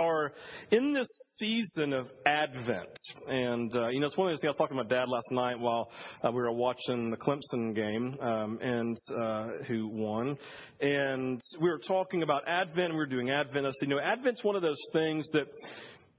are 0.00 0.32
in 0.70 0.94
this 0.94 1.08
season 1.38 1.92
of 1.92 2.08
Advent. 2.26 2.98
And, 3.26 3.74
uh, 3.74 3.88
you 3.88 4.00
know, 4.00 4.06
it's 4.06 4.16
one 4.16 4.28
of 4.28 4.32
those 4.32 4.40
things 4.40 4.48
I 4.48 4.52
was 4.52 4.58
talking 4.58 4.76
to 4.76 4.84
my 4.84 4.88
dad 4.88 5.08
last 5.08 5.30
night 5.30 5.58
while 5.58 5.90
uh, 6.24 6.30
we 6.30 6.40
were 6.40 6.52
watching 6.52 7.10
the 7.10 7.16
Clemson 7.16 7.74
game 7.74 8.16
um, 8.20 8.58
and 8.62 8.96
uh, 9.20 9.64
who 9.66 9.88
won. 9.88 10.38
And 10.80 11.40
we 11.60 11.68
were 11.68 11.80
talking 11.86 12.22
about 12.22 12.48
Advent. 12.48 12.86
and 12.86 12.94
We 12.94 12.98
were 13.00 13.06
doing 13.06 13.30
Advent. 13.30 13.66
I 13.66 13.70
said, 13.70 13.88
you 13.88 13.94
know, 13.94 14.00
Advent's 14.00 14.42
one 14.42 14.56
of 14.56 14.62
those 14.62 14.80
things 14.92 15.28
that 15.32 15.46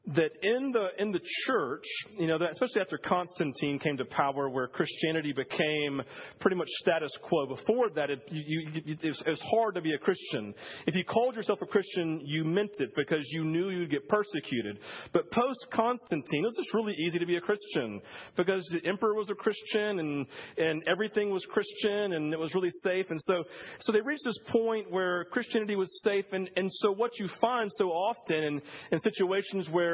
that 0.07 0.31
in 0.41 0.71
the 0.71 0.87
in 0.97 1.11
the 1.11 1.19
church, 1.45 1.85
you 2.17 2.25
know, 2.25 2.39
especially 2.51 2.81
after 2.81 2.97
Constantine 2.97 3.77
came 3.77 3.97
to 3.97 4.05
power, 4.05 4.49
where 4.49 4.67
Christianity 4.67 5.31
became 5.31 6.01
pretty 6.39 6.57
much 6.57 6.67
status 6.81 7.11
quo. 7.21 7.45
Before 7.45 7.89
that, 7.95 8.09
it, 8.09 8.19
you, 8.31 8.67
you, 8.73 8.81
it, 8.99 9.05
was, 9.05 9.23
it 9.23 9.29
was 9.29 9.41
hard 9.51 9.75
to 9.75 9.81
be 9.81 9.93
a 9.93 9.99
Christian. 9.99 10.55
If 10.87 10.95
you 10.95 11.05
called 11.05 11.35
yourself 11.35 11.59
a 11.61 11.67
Christian, 11.67 12.19
you 12.25 12.43
meant 12.43 12.71
it 12.79 12.95
because 12.95 13.23
you 13.29 13.43
knew 13.43 13.69
you'd 13.69 13.91
get 13.91 14.09
persecuted. 14.09 14.79
But 15.13 15.29
post 15.29 15.67
Constantine, 15.71 16.45
it 16.45 16.47
was 16.47 16.57
just 16.57 16.73
really 16.73 16.93
easy 16.93 17.19
to 17.19 17.27
be 17.27 17.35
a 17.35 17.41
Christian 17.41 18.01
because 18.35 18.67
the 18.71 18.89
emperor 18.89 19.13
was 19.13 19.29
a 19.29 19.35
Christian 19.35 19.99
and 19.99 20.25
and 20.57 20.83
everything 20.87 21.29
was 21.29 21.45
Christian 21.45 22.13
and 22.13 22.33
it 22.33 22.39
was 22.39 22.55
really 22.55 22.71
safe. 22.81 23.05
And 23.11 23.21
so 23.27 23.43
so 23.81 23.91
they 23.91 24.01
reached 24.01 24.25
this 24.25 24.39
point 24.47 24.89
where 24.89 25.25
Christianity 25.25 25.75
was 25.75 25.91
safe. 26.03 26.25
And 26.31 26.49
and 26.55 26.71
so 26.71 26.91
what 26.91 27.11
you 27.19 27.29
find 27.39 27.69
so 27.77 27.89
often 27.89 28.43
in, 28.43 28.61
in 28.91 28.99
situations 28.99 29.69
where 29.69 29.90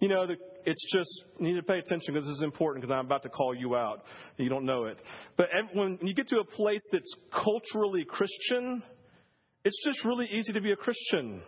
you 0.00 0.08
know, 0.08 0.26
the, 0.26 0.36
it's 0.64 0.84
just, 0.92 1.24
you 1.38 1.46
need 1.46 1.56
to 1.56 1.62
pay 1.62 1.78
attention 1.78 2.12
because 2.12 2.26
this 2.26 2.36
is 2.36 2.42
important 2.42 2.82
because 2.82 2.94
I'm 2.94 3.06
about 3.06 3.22
to 3.22 3.28
call 3.28 3.54
you 3.54 3.76
out. 3.76 4.04
You 4.36 4.48
don't 4.48 4.66
know 4.66 4.84
it. 4.84 5.00
But 5.36 5.46
when 5.72 5.98
you 6.02 6.14
get 6.14 6.28
to 6.28 6.38
a 6.38 6.44
place 6.44 6.82
that's 6.92 7.12
culturally 7.32 8.04
Christian, 8.04 8.82
it's 9.64 9.84
just 9.84 10.04
really 10.04 10.26
easy 10.30 10.52
to 10.52 10.60
be 10.60 10.72
a 10.72 10.76
Christian. 10.76 11.42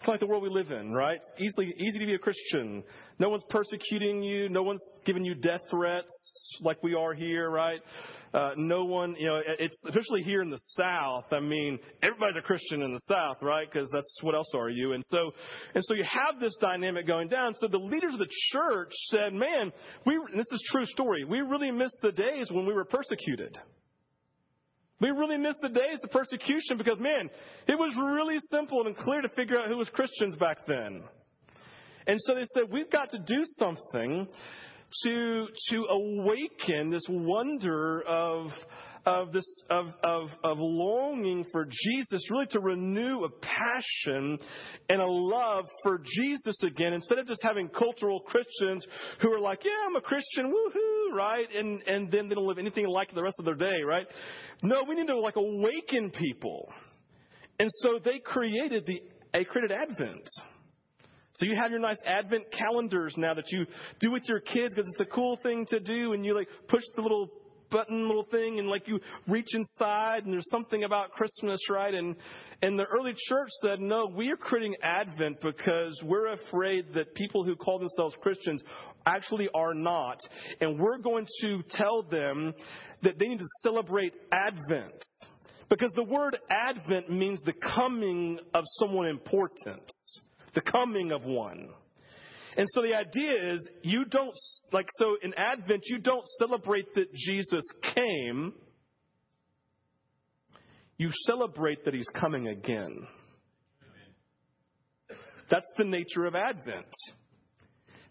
It's 0.00 0.08
like 0.08 0.20
the 0.20 0.26
world 0.26 0.42
we 0.42 0.48
live 0.48 0.70
in, 0.70 0.92
right? 0.92 1.20
It's 1.20 1.42
easily 1.42 1.74
easy 1.76 1.98
to 1.98 2.06
be 2.06 2.14
a 2.14 2.18
Christian. 2.18 2.82
No 3.18 3.28
one's 3.28 3.42
persecuting 3.50 4.22
you. 4.22 4.48
No 4.48 4.62
one's 4.62 4.82
giving 5.04 5.26
you 5.26 5.34
death 5.34 5.60
threats 5.70 6.56
like 6.62 6.82
we 6.82 6.94
are 6.94 7.12
here, 7.12 7.50
right? 7.50 7.80
Uh, 8.32 8.50
no 8.56 8.84
one, 8.84 9.16
you 9.18 9.26
know, 9.26 9.40
it's 9.58 9.84
especially 9.88 10.22
here 10.22 10.40
in 10.40 10.50
the 10.50 10.60
South. 10.76 11.24
I 11.32 11.40
mean, 11.40 11.80
everybody's 12.00 12.36
a 12.38 12.46
Christian 12.46 12.82
in 12.82 12.92
the 12.92 13.00
South, 13.00 13.38
right? 13.42 13.66
Because 13.70 13.90
that's 13.92 14.16
what 14.22 14.36
else 14.36 14.52
are 14.54 14.70
you? 14.70 14.92
And 14.92 15.02
so, 15.08 15.32
and 15.74 15.82
so 15.84 15.94
you 15.94 16.04
have 16.04 16.40
this 16.40 16.56
dynamic 16.60 17.08
going 17.08 17.28
down. 17.28 17.54
So 17.54 17.66
the 17.66 17.78
leaders 17.78 18.12
of 18.12 18.20
the 18.20 18.30
church 18.52 18.92
said, 19.08 19.32
"Man, 19.32 19.72
we 20.06 20.16
this 20.36 20.46
is 20.52 20.62
true 20.70 20.84
story. 20.86 21.24
We 21.24 21.40
really 21.40 21.72
missed 21.72 21.98
the 22.02 22.12
days 22.12 22.48
when 22.52 22.66
we 22.66 22.72
were 22.72 22.84
persecuted." 22.84 23.58
We 25.00 25.08
really 25.08 25.38
missed 25.38 25.60
the 25.62 25.70
days 25.70 25.98
of 26.04 26.10
persecution 26.10 26.76
because, 26.76 26.98
man, 27.00 27.30
it 27.66 27.74
was 27.74 27.96
really 27.96 28.38
simple 28.50 28.86
and 28.86 28.94
clear 28.94 29.22
to 29.22 29.30
figure 29.30 29.58
out 29.58 29.68
who 29.68 29.78
was 29.78 29.88
Christians 29.88 30.36
back 30.36 30.66
then. 30.66 31.02
And 32.06 32.18
so 32.20 32.34
they 32.34 32.44
said, 32.52 32.64
we've 32.70 32.90
got 32.90 33.10
to 33.10 33.18
do 33.18 33.42
something 33.58 34.28
to, 35.04 35.46
to 35.70 35.84
awaken 35.90 36.90
this 36.90 37.04
wonder 37.08 38.02
of, 38.06 38.50
of 39.06 39.32
this 39.32 39.44
of, 39.70 39.86
of, 40.04 40.28
of 40.44 40.58
longing 40.58 41.44
for 41.52 41.64
Jesus, 41.64 42.30
really 42.30 42.46
to 42.46 42.60
renew 42.60 43.24
a 43.24 43.28
passion 43.40 44.38
and 44.88 45.00
a 45.00 45.06
love 45.06 45.66
for 45.82 46.00
Jesus 46.16 46.62
again, 46.62 46.92
instead 46.92 47.18
of 47.18 47.26
just 47.26 47.42
having 47.42 47.68
cultural 47.68 48.20
Christians 48.20 48.86
who 49.20 49.32
are 49.32 49.40
like, 49.40 49.60
Yeah, 49.64 49.70
I'm 49.88 49.96
a 49.96 50.00
Christian, 50.00 50.52
woohoo, 50.52 51.16
right? 51.16 51.46
And 51.56 51.82
and 51.86 52.10
then 52.10 52.28
they 52.28 52.34
don't 52.34 52.46
live 52.46 52.58
anything 52.58 52.86
like 52.88 53.14
the 53.14 53.22
rest 53.22 53.36
of 53.38 53.44
their 53.44 53.54
day, 53.54 53.82
right? 53.86 54.06
No, 54.62 54.82
we 54.88 54.94
need 54.94 55.06
to 55.06 55.18
like 55.18 55.36
awaken 55.36 56.10
people. 56.10 56.70
And 57.58 57.70
so 57.82 57.98
they 58.02 58.18
created 58.18 58.86
the 58.86 59.02
they 59.32 59.44
created 59.44 59.72
Advent. 59.72 60.28
So 61.34 61.46
you 61.46 61.56
have 61.56 61.70
your 61.70 61.80
nice 61.80 61.98
Advent 62.04 62.50
calendars 62.52 63.14
now 63.16 63.34
that 63.34 63.50
you 63.50 63.66
do 64.00 64.10
with 64.10 64.24
your 64.28 64.40
kids 64.40 64.74
because 64.74 64.88
it's 64.90 65.00
a 65.00 65.14
cool 65.14 65.38
thing 65.42 65.66
to 65.66 65.80
do, 65.80 66.12
and 66.12 66.24
you 66.24 66.34
like 66.34 66.48
push 66.68 66.82
the 66.96 67.02
little 67.02 67.28
button 67.70 68.08
little 68.08 68.26
thing 68.30 68.58
and 68.58 68.68
like 68.68 68.86
you 68.88 68.98
reach 69.28 69.46
inside 69.54 70.24
and 70.24 70.32
there's 70.32 70.48
something 70.50 70.84
about 70.84 71.12
Christmas, 71.12 71.60
right? 71.70 71.94
And 71.94 72.16
and 72.62 72.78
the 72.78 72.84
early 72.84 73.14
church 73.28 73.48
said, 73.62 73.80
no, 73.80 74.06
we 74.06 74.28
are 74.30 74.36
creating 74.36 74.74
Advent 74.82 75.40
because 75.40 75.98
we're 76.04 76.32
afraid 76.32 76.92
that 76.94 77.14
people 77.14 77.44
who 77.44 77.56
call 77.56 77.78
themselves 77.78 78.14
Christians 78.20 78.62
actually 79.06 79.48
are 79.54 79.72
not. 79.72 80.18
And 80.60 80.78
we're 80.78 80.98
going 80.98 81.26
to 81.40 81.62
tell 81.70 82.02
them 82.02 82.52
that 83.02 83.18
they 83.18 83.28
need 83.28 83.38
to 83.38 83.46
celebrate 83.62 84.12
Advent. 84.30 85.02
Because 85.70 85.92
the 85.94 86.02
word 86.02 86.36
Advent 86.50 87.10
means 87.10 87.40
the 87.42 87.54
coming 87.54 88.38
of 88.52 88.64
someone 88.78 89.06
important, 89.06 89.88
the 90.54 90.60
coming 90.60 91.12
of 91.12 91.24
one. 91.24 91.68
And 92.56 92.66
so 92.70 92.82
the 92.82 92.94
idea 92.94 93.54
is 93.54 93.68
you 93.82 94.04
don't, 94.04 94.34
like, 94.72 94.88
so 94.96 95.16
in 95.22 95.32
Advent, 95.34 95.82
you 95.86 95.98
don't 95.98 96.26
celebrate 96.38 96.94
that 96.94 97.12
Jesus 97.14 97.64
came, 97.94 98.52
you 100.98 101.10
celebrate 101.26 101.84
that 101.84 101.94
he's 101.94 102.08
coming 102.14 102.48
again. 102.48 103.06
That's 105.48 105.70
the 105.78 105.84
nature 105.84 106.26
of 106.26 106.34
Advent. 106.34 106.92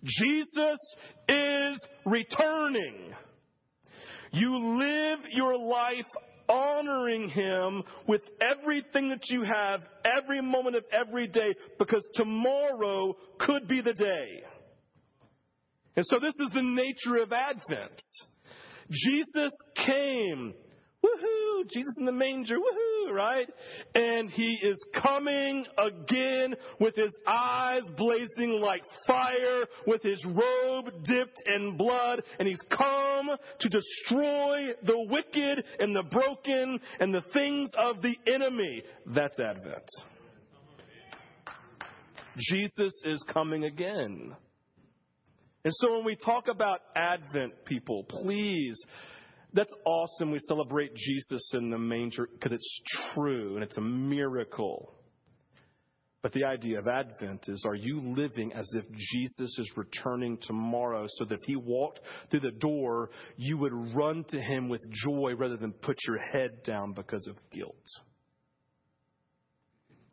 Jesus 0.03 0.79
is 1.27 1.79
returning. 2.05 3.13
You 4.31 4.77
live 4.77 5.19
your 5.31 5.57
life 5.57 6.05
honoring 6.49 7.29
Him 7.29 7.83
with 8.07 8.21
everything 8.41 9.09
that 9.09 9.29
you 9.29 9.43
have, 9.43 9.81
every 10.03 10.41
moment 10.41 10.75
of 10.75 10.83
every 10.91 11.27
day, 11.27 11.53
because 11.77 12.05
tomorrow 12.15 13.15
could 13.39 13.67
be 13.67 13.81
the 13.81 13.93
day. 13.93 14.43
And 15.95 16.05
so 16.05 16.17
this 16.19 16.33
is 16.39 16.53
the 16.53 16.61
nature 16.61 17.21
of 17.21 17.31
Advent. 17.31 18.01
Jesus 18.89 19.51
came. 19.85 20.53
Woohoo! 21.03 21.69
Jesus 21.69 21.95
in 21.97 22.05
the 22.05 22.11
manger. 22.11 22.55
Woohoo! 22.55 23.13
Right? 23.13 23.47
And 23.95 24.29
he 24.29 24.59
is 24.61 24.77
coming 25.01 25.65
again 25.77 26.55
with 26.79 26.95
his 26.95 27.11
eyes 27.25 27.81
blazing 27.97 28.61
like 28.61 28.83
fire, 29.07 29.65
with 29.87 30.03
his 30.03 30.23
robe 30.25 30.91
dipped 31.05 31.41
in 31.45 31.77
blood, 31.77 32.21
and 32.37 32.47
he's 32.47 32.61
come 32.69 33.29
to 33.59 33.69
destroy 33.69 34.73
the 34.83 35.07
wicked 35.09 35.63
and 35.79 35.95
the 35.95 36.03
broken 36.03 36.79
and 36.99 37.13
the 37.13 37.23
things 37.33 37.69
of 37.77 38.01
the 38.01 38.15
enemy. 38.31 38.83
That's 39.05 39.39
Advent. 39.39 39.87
Jesus 42.37 42.93
is 43.05 43.23
coming 43.33 43.65
again. 43.65 44.35
And 45.65 45.73
so 45.75 45.97
when 45.97 46.05
we 46.05 46.15
talk 46.15 46.47
about 46.47 46.79
Advent, 46.95 47.65
people, 47.65 48.05
please, 48.05 48.79
that's 49.53 49.73
awesome. 49.85 50.31
We 50.31 50.39
celebrate 50.47 50.95
Jesus 50.95 51.51
in 51.53 51.69
the 51.69 51.77
manger 51.77 52.27
because 52.31 52.53
it's 52.53 52.81
true 53.13 53.55
and 53.55 53.63
it's 53.63 53.77
a 53.77 53.81
miracle. 53.81 54.93
But 56.21 56.33
the 56.33 56.43
idea 56.43 56.79
of 56.79 56.87
Advent 56.87 57.45
is 57.47 57.63
are 57.65 57.75
you 57.75 58.01
living 58.01 58.51
as 58.53 58.69
if 58.73 58.83
Jesus 58.91 59.57
is 59.57 59.71
returning 59.77 60.37
tomorrow 60.41 61.05
so 61.07 61.25
that 61.25 61.35
if 61.35 61.45
he 61.45 61.55
walked 61.55 62.01
through 62.29 62.41
the 62.41 62.51
door, 62.51 63.09
you 63.37 63.57
would 63.57 63.95
run 63.95 64.25
to 64.29 64.41
him 64.41 64.67
with 64.67 64.81
joy 64.91 65.33
rather 65.37 65.55
than 65.55 65.71
put 65.71 65.97
your 66.05 66.17
head 66.17 66.63
down 66.65 66.93
because 66.93 67.25
of 67.27 67.37
guilt? 67.51 67.73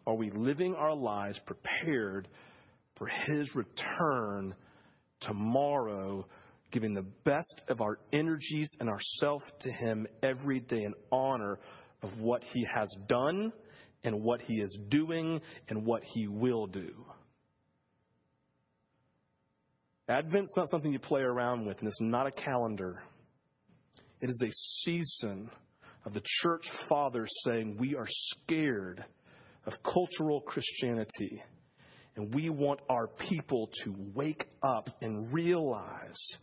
Are 0.07 0.15
we 0.15 0.31
living 0.31 0.77
our 0.77 0.95
lives 0.95 1.41
prepared 1.45 2.29
for 2.97 3.09
his 3.27 3.53
return 3.57 4.55
tomorrow, 5.21 6.27
giving 6.71 6.95
the 6.95 7.07
best 7.25 7.63
of 7.69 7.81
our 7.81 7.99
energies 8.13 8.71
and 8.81 8.89
ourself 8.89 9.43
to 9.61 9.71
Him 9.71 10.07
every 10.23 10.61
day 10.61 10.83
in 10.85 10.95
honor 11.11 11.59
of 12.03 12.21
what 12.21 12.43
He 12.53 12.65
has 12.65 12.89
done 13.09 13.53
and 14.05 14.23
what 14.23 14.41
He 14.43 14.61
is 14.61 14.79
doing 14.89 15.41
and 15.69 15.85
what 15.85 16.03
He 16.05 16.27
will 16.27 16.67
do. 16.67 16.93
Advent's 20.09 20.57
not 20.57 20.71
something 20.71 20.93
you 20.93 21.01
play 21.01 21.23
around 21.23 21.67
with, 21.67 21.79
and 21.81 21.89
it's 21.89 22.01
not 22.01 22.27
a 22.27 22.31
calendar. 22.31 23.03
It 24.21 24.31
is 24.31 24.43
a 24.45 24.53
season 24.85 25.51
of 26.05 26.15
the 26.15 26.23
church 26.43 26.65
fathers 26.89 27.31
saying, 27.45 27.77
We 27.79 27.97
are 27.97 28.07
scared 28.09 29.05
of 29.67 29.73
cultural 29.83 30.41
Christianity 30.43 31.43
and 32.17 32.35
we 32.35 32.49
want 32.49 32.81
our 32.89 33.09
people 33.09 33.71
to 33.85 33.95
wake 34.15 34.47
up 34.63 34.89
and 35.03 35.33
realize 35.33 36.37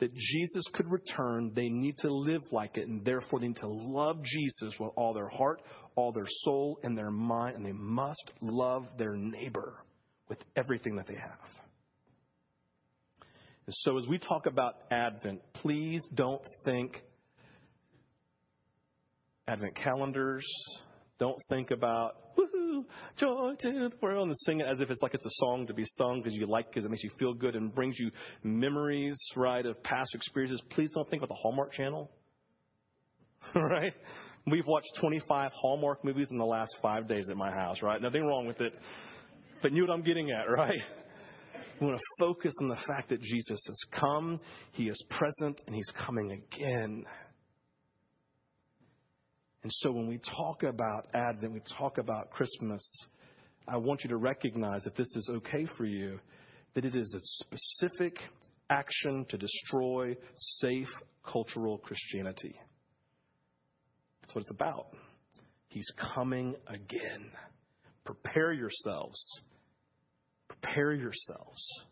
that 0.00 0.14
Jesus 0.14 0.64
could 0.72 0.90
return. 0.90 1.52
They 1.54 1.68
need 1.68 1.98
to 1.98 2.12
live 2.12 2.42
like 2.52 2.76
it, 2.76 2.88
and 2.88 3.04
therefore 3.04 3.40
they 3.40 3.48
need 3.48 3.56
to 3.56 3.68
love 3.68 4.22
Jesus 4.22 4.74
with 4.78 4.92
all 4.96 5.12
their 5.12 5.28
heart, 5.28 5.60
all 5.96 6.12
their 6.12 6.28
soul, 6.44 6.78
and 6.82 6.96
their 6.96 7.10
mind, 7.10 7.56
and 7.56 7.66
they 7.66 7.72
must 7.72 8.32
love 8.40 8.86
their 8.96 9.16
neighbor 9.16 9.74
with 10.28 10.38
everything 10.56 10.96
that 10.96 11.06
they 11.06 11.16
have. 11.16 11.38
And 13.66 13.74
so, 13.80 13.98
as 13.98 14.06
we 14.06 14.18
talk 14.18 14.46
about 14.46 14.76
Advent, 14.90 15.40
please 15.54 16.02
don't 16.14 16.42
think 16.64 17.02
Advent 19.46 19.76
calendars. 19.76 20.46
Don't 21.18 21.38
think 21.48 21.70
about, 21.70 22.12
Joy 23.16 23.54
to 23.60 23.70
the 23.72 23.90
world. 24.00 24.28
And 24.28 24.36
sing 24.40 24.60
it 24.60 24.66
as 24.66 24.80
if 24.80 24.90
it's 24.90 25.02
like 25.02 25.14
it's 25.14 25.26
a 25.26 25.30
song 25.32 25.66
to 25.66 25.74
be 25.74 25.84
sung 25.96 26.20
because 26.22 26.34
you 26.34 26.46
like 26.46 26.68
because 26.68 26.84
it 26.84 26.90
makes 26.90 27.04
you 27.04 27.10
feel 27.18 27.34
good 27.34 27.56
and 27.56 27.74
brings 27.74 27.98
you 27.98 28.10
memories, 28.42 29.18
right, 29.36 29.64
of 29.64 29.82
past 29.82 30.14
experiences. 30.14 30.62
Please 30.70 30.90
don't 30.94 31.08
think 31.10 31.22
about 31.22 31.34
the 31.34 31.40
Hallmark 31.40 31.72
Channel. 31.72 32.10
right? 33.54 33.94
We've 34.46 34.66
watched 34.66 34.90
25 35.00 35.52
Hallmark 35.54 36.04
movies 36.04 36.28
in 36.30 36.38
the 36.38 36.44
last 36.44 36.76
five 36.80 37.08
days 37.08 37.28
at 37.30 37.36
my 37.36 37.50
house, 37.50 37.82
right? 37.82 38.00
Nothing 38.00 38.26
wrong 38.26 38.46
with 38.46 38.60
it. 38.60 38.72
But 39.62 39.72
you 39.72 39.82
know 39.82 39.92
what 39.92 39.98
I'm 39.98 40.04
getting 40.04 40.30
at, 40.30 40.50
right? 40.50 40.80
We 41.80 41.86
want 41.86 41.98
to 41.98 42.04
focus 42.18 42.52
on 42.60 42.68
the 42.68 42.76
fact 42.86 43.10
that 43.10 43.20
Jesus 43.20 43.60
has 43.66 43.80
come, 44.00 44.40
He 44.72 44.88
is 44.88 45.04
present, 45.10 45.60
and 45.66 45.74
He's 45.74 45.90
coming 46.04 46.32
again. 46.32 47.04
And 49.62 49.72
so 49.72 49.90
when 49.90 50.06
we 50.06 50.18
talk 50.18 50.62
about 50.62 51.08
Advent, 51.14 51.52
we 51.52 51.62
talk 51.76 51.98
about 51.98 52.30
Christmas, 52.30 52.82
I 53.66 53.76
want 53.76 54.04
you 54.04 54.10
to 54.10 54.16
recognize 54.16 54.86
if 54.86 54.94
this 54.94 55.14
is 55.16 55.30
okay 55.36 55.66
for 55.76 55.84
you, 55.84 56.20
that 56.74 56.84
it 56.84 56.94
is 56.94 57.14
a 57.14 57.20
specific 57.22 58.16
action 58.70 59.26
to 59.30 59.36
destroy 59.36 60.16
safe 60.60 60.88
cultural 61.26 61.78
Christianity. 61.78 62.54
That's 64.20 64.34
what 64.34 64.42
it's 64.42 64.50
about. 64.50 64.88
He's 65.68 65.90
coming 66.14 66.54
again. 66.68 67.30
Prepare 68.04 68.52
yourselves 68.52 69.40
Prepare 70.48 70.92
yourselves. 70.94 71.84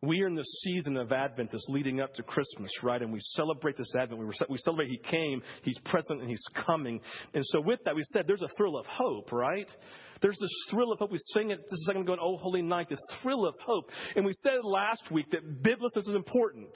We 0.00 0.22
are 0.22 0.28
in 0.28 0.36
the 0.36 0.44
season 0.44 0.96
of 0.96 1.10
Advent 1.10 1.50
that's 1.50 1.66
leading 1.68 2.00
up 2.00 2.14
to 2.14 2.22
Christmas, 2.22 2.70
right? 2.84 3.02
And 3.02 3.12
we 3.12 3.18
celebrate 3.20 3.76
this 3.76 3.92
Advent. 3.98 4.22
We 4.48 4.58
celebrate 4.58 4.90
He 4.90 4.98
came, 4.98 5.42
He's 5.62 5.78
present, 5.86 6.20
and 6.20 6.30
He's 6.30 6.44
coming. 6.64 7.00
And 7.34 7.44
so, 7.46 7.60
with 7.60 7.80
that, 7.84 7.96
we 7.96 8.04
said 8.12 8.24
there's 8.28 8.42
a 8.42 8.54
thrill 8.56 8.78
of 8.78 8.86
hope, 8.86 9.32
right? 9.32 9.68
There's 10.22 10.38
this 10.38 10.52
thrill 10.70 10.92
of 10.92 11.00
hope. 11.00 11.10
We 11.10 11.18
sing 11.34 11.50
it 11.50 11.58
this 11.68 11.84
second 11.86 12.06
going, 12.06 12.20
Oh, 12.22 12.36
Holy 12.36 12.62
Night, 12.62 12.90
the 12.90 12.98
thrill 13.22 13.44
of 13.44 13.56
hope. 13.64 13.90
And 14.14 14.24
we 14.24 14.34
said 14.44 14.62
last 14.62 15.10
week 15.10 15.30
that 15.32 15.62
biblicity 15.62 16.10
is 16.10 16.14
important. 16.14 16.70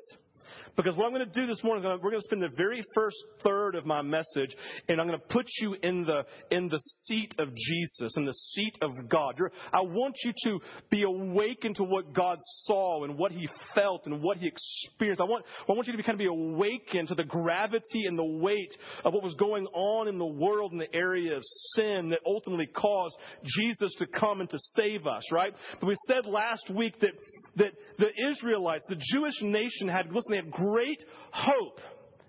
Because 0.76 0.96
what 0.96 1.06
I'm 1.06 1.12
going 1.12 1.26
to 1.26 1.40
do 1.40 1.46
this 1.46 1.62
morning, 1.62 1.84
we're 1.84 2.10
going 2.10 2.14
to 2.14 2.24
spend 2.24 2.42
the 2.42 2.48
very 2.56 2.82
first 2.94 3.16
third 3.44 3.74
of 3.74 3.84
my 3.84 4.00
message, 4.00 4.56
and 4.88 5.00
I'm 5.00 5.06
going 5.06 5.18
to 5.18 5.26
put 5.26 5.46
you 5.60 5.76
in 5.82 6.04
the 6.04 6.22
in 6.50 6.68
the 6.68 6.78
seat 7.06 7.34
of 7.38 7.48
Jesus, 7.54 8.16
in 8.16 8.24
the 8.24 8.32
seat 8.32 8.78
of 8.80 9.08
God. 9.08 9.34
You're, 9.38 9.52
I 9.72 9.82
want 9.82 10.16
you 10.24 10.32
to 10.44 10.60
be 10.90 11.02
awakened 11.02 11.76
to 11.76 11.84
what 11.84 12.14
God 12.14 12.38
saw 12.64 13.04
and 13.04 13.18
what 13.18 13.32
He 13.32 13.48
felt 13.74 14.06
and 14.06 14.22
what 14.22 14.38
He 14.38 14.48
experienced. 14.48 15.20
I 15.20 15.24
want 15.24 15.44
I 15.68 15.72
want 15.72 15.86
you 15.86 15.92
to 15.92 15.96
be 15.98 16.02
kind 16.02 16.14
of 16.14 16.18
be 16.18 16.26
awakened 16.26 17.08
to 17.08 17.14
the 17.14 17.24
gravity 17.24 18.06
and 18.06 18.18
the 18.18 18.24
weight 18.24 18.74
of 19.04 19.12
what 19.12 19.22
was 19.22 19.34
going 19.34 19.66
on 19.66 20.08
in 20.08 20.18
the 20.18 20.24
world 20.24 20.72
in 20.72 20.78
the 20.78 20.94
area 20.94 21.36
of 21.36 21.42
sin 21.74 22.10
that 22.10 22.20
ultimately 22.26 22.66
caused 22.66 23.16
Jesus 23.44 23.94
to 23.98 24.06
come 24.06 24.40
and 24.40 24.48
to 24.50 24.58
save 24.74 25.06
us. 25.06 25.22
Right? 25.30 25.52
But 25.80 25.86
we 25.86 25.96
said 26.08 26.26
last 26.26 26.70
week 26.70 26.98
that 27.00 27.10
that 27.56 27.72
the 27.98 28.08
Israelites, 28.30 28.84
the 28.88 28.96
Jewish 28.96 29.40
nation, 29.42 29.88
had 29.88 30.06
listen, 30.06 30.30
they 30.30 30.36
had 30.36 30.50
great 30.50 31.00
hope. 31.32 31.80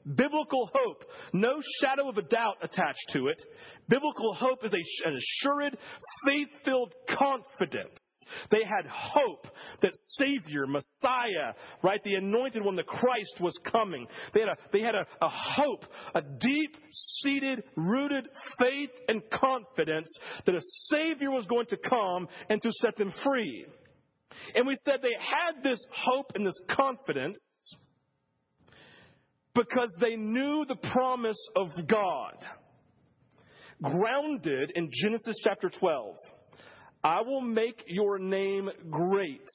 Biblical 0.05 0.69
hope. 0.73 1.05
No 1.31 1.61
shadow 1.81 2.09
of 2.09 2.17
a 2.17 2.23
doubt 2.23 2.57
attached 2.61 3.11
to 3.13 3.27
it. 3.27 3.41
Biblical 3.87 4.33
hope 4.33 4.63
is 4.65 4.73
a, 4.73 5.07
an 5.07 5.17
assured, 5.17 5.77
faith 6.25 6.49
filled 6.65 6.93
confidence. 7.09 7.99
They 8.51 8.63
had 8.65 8.85
hope 8.89 9.47
that 9.81 9.91
Savior, 10.17 10.65
Messiah, 10.67 11.53
right, 11.83 12.03
the 12.03 12.15
anointed 12.15 12.63
one, 12.63 12.75
the 12.75 12.83
Christ 12.83 13.35
was 13.39 13.57
coming. 13.71 14.07
They 14.33 14.41
had 14.41 14.49
a, 14.49 14.57
they 14.71 14.81
had 14.81 14.95
a, 14.95 15.05
a 15.21 15.29
hope, 15.29 15.85
a 16.15 16.21
deep 16.21 16.75
seated, 17.21 17.63
rooted 17.75 18.27
faith 18.59 18.91
and 19.07 19.21
confidence 19.29 20.11
that 20.45 20.55
a 20.55 20.61
Savior 20.91 21.31
was 21.31 21.45
going 21.45 21.67
to 21.67 21.77
come 21.77 22.27
and 22.49 22.61
to 22.61 22.71
set 22.81 22.97
them 22.97 23.13
free. 23.23 23.65
And 24.55 24.67
we 24.67 24.75
said 24.85 24.99
they 25.01 25.15
had 25.19 25.63
this 25.63 25.79
hope 25.91 26.31
and 26.35 26.45
this 26.45 26.59
confidence 26.75 27.75
because 29.55 29.91
they 29.99 30.15
knew 30.15 30.65
the 30.67 30.75
promise 30.75 31.37
of 31.55 31.69
God, 31.87 32.35
grounded 33.81 34.71
in 34.75 34.89
Genesis 34.91 35.35
chapter 35.43 35.69
12. 35.69 36.15
I 37.03 37.21
will 37.21 37.41
make 37.41 37.83
your 37.87 38.17
name 38.17 38.69
great. 38.89 39.47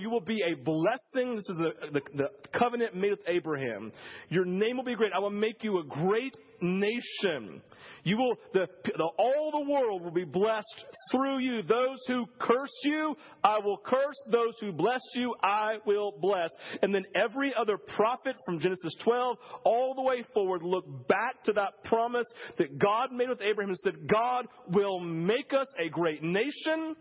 you 0.00 0.10
will 0.10 0.20
be 0.20 0.42
a 0.42 0.56
blessing. 0.56 1.36
This 1.36 1.48
is 1.48 1.56
the, 1.56 1.70
the, 1.92 2.00
the 2.16 2.28
covenant 2.58 2.96
made 2.96 3.10
with 3.10 3.20
Abraham. 3.28 3.92
Your 4.28 4.44
name 4.44 4.76
will 4.76 4.84
be 4.84 4.96
great. 4.96 5.12
I 5.14 5.20
will 5.20 5.30
make 5.30 5.62
you 5.62 5.78
a 5.78 5.84
great 5.84 6.36
nation. 6.60 7.62
You 8.04 8.16
will, 8.16 8.34
the, 8.54 8.66
the, 8.84 9.08
all 9.18 9.50
the 9.52 9.70
world 9.70 10.02
will 10.02 10.12
be 10.12 10.24
blessed 10.24 10.84
through 11.12 11.40
you. 11.40 11.62
Those 11.62 11.98
who 12.06 12.24
curse 12.38 12.72
you, 12.84 13.14
I 13.44 13.58
will 13.58 13.78
curse. 13.84 14.16
Those 14.30 14.54
who 14.60 14.72
bless 14.72 15.00
you, 15.14 15.34
I 15.42 15.76
will 15.86 16.12
bless. 16.20 16.48
And 16.82 16.94
then 16.94 17.04
every 17.14 17.52
other 17.58 17.76
prophet 17.76 18.36
from 18.46 18.60
Genesis 18.60 18.94
12 19.04 19.36
all 19.64 19.94
the 19.94 20.02
way 20.02 20.24
forward 20.32 20.62
look 20.62 21.08
back 21.08 21.42
to 21.44 21.52
that 21.54 21.84
promise 21.84 22.26
that 22.56 22.78
God 22.78 23.12
made 23.12 23.28
with 23.28 23.42
Abraham 23.42 23.70
and 23.70 23.78
said, 23.78 24.08
God 24.08 24.46
will 24.68 25.00
make 25.00 25.52
us 25.52 25.66
a 25.78 25.90
great 25.90 26.22
nation. 26.22 26.96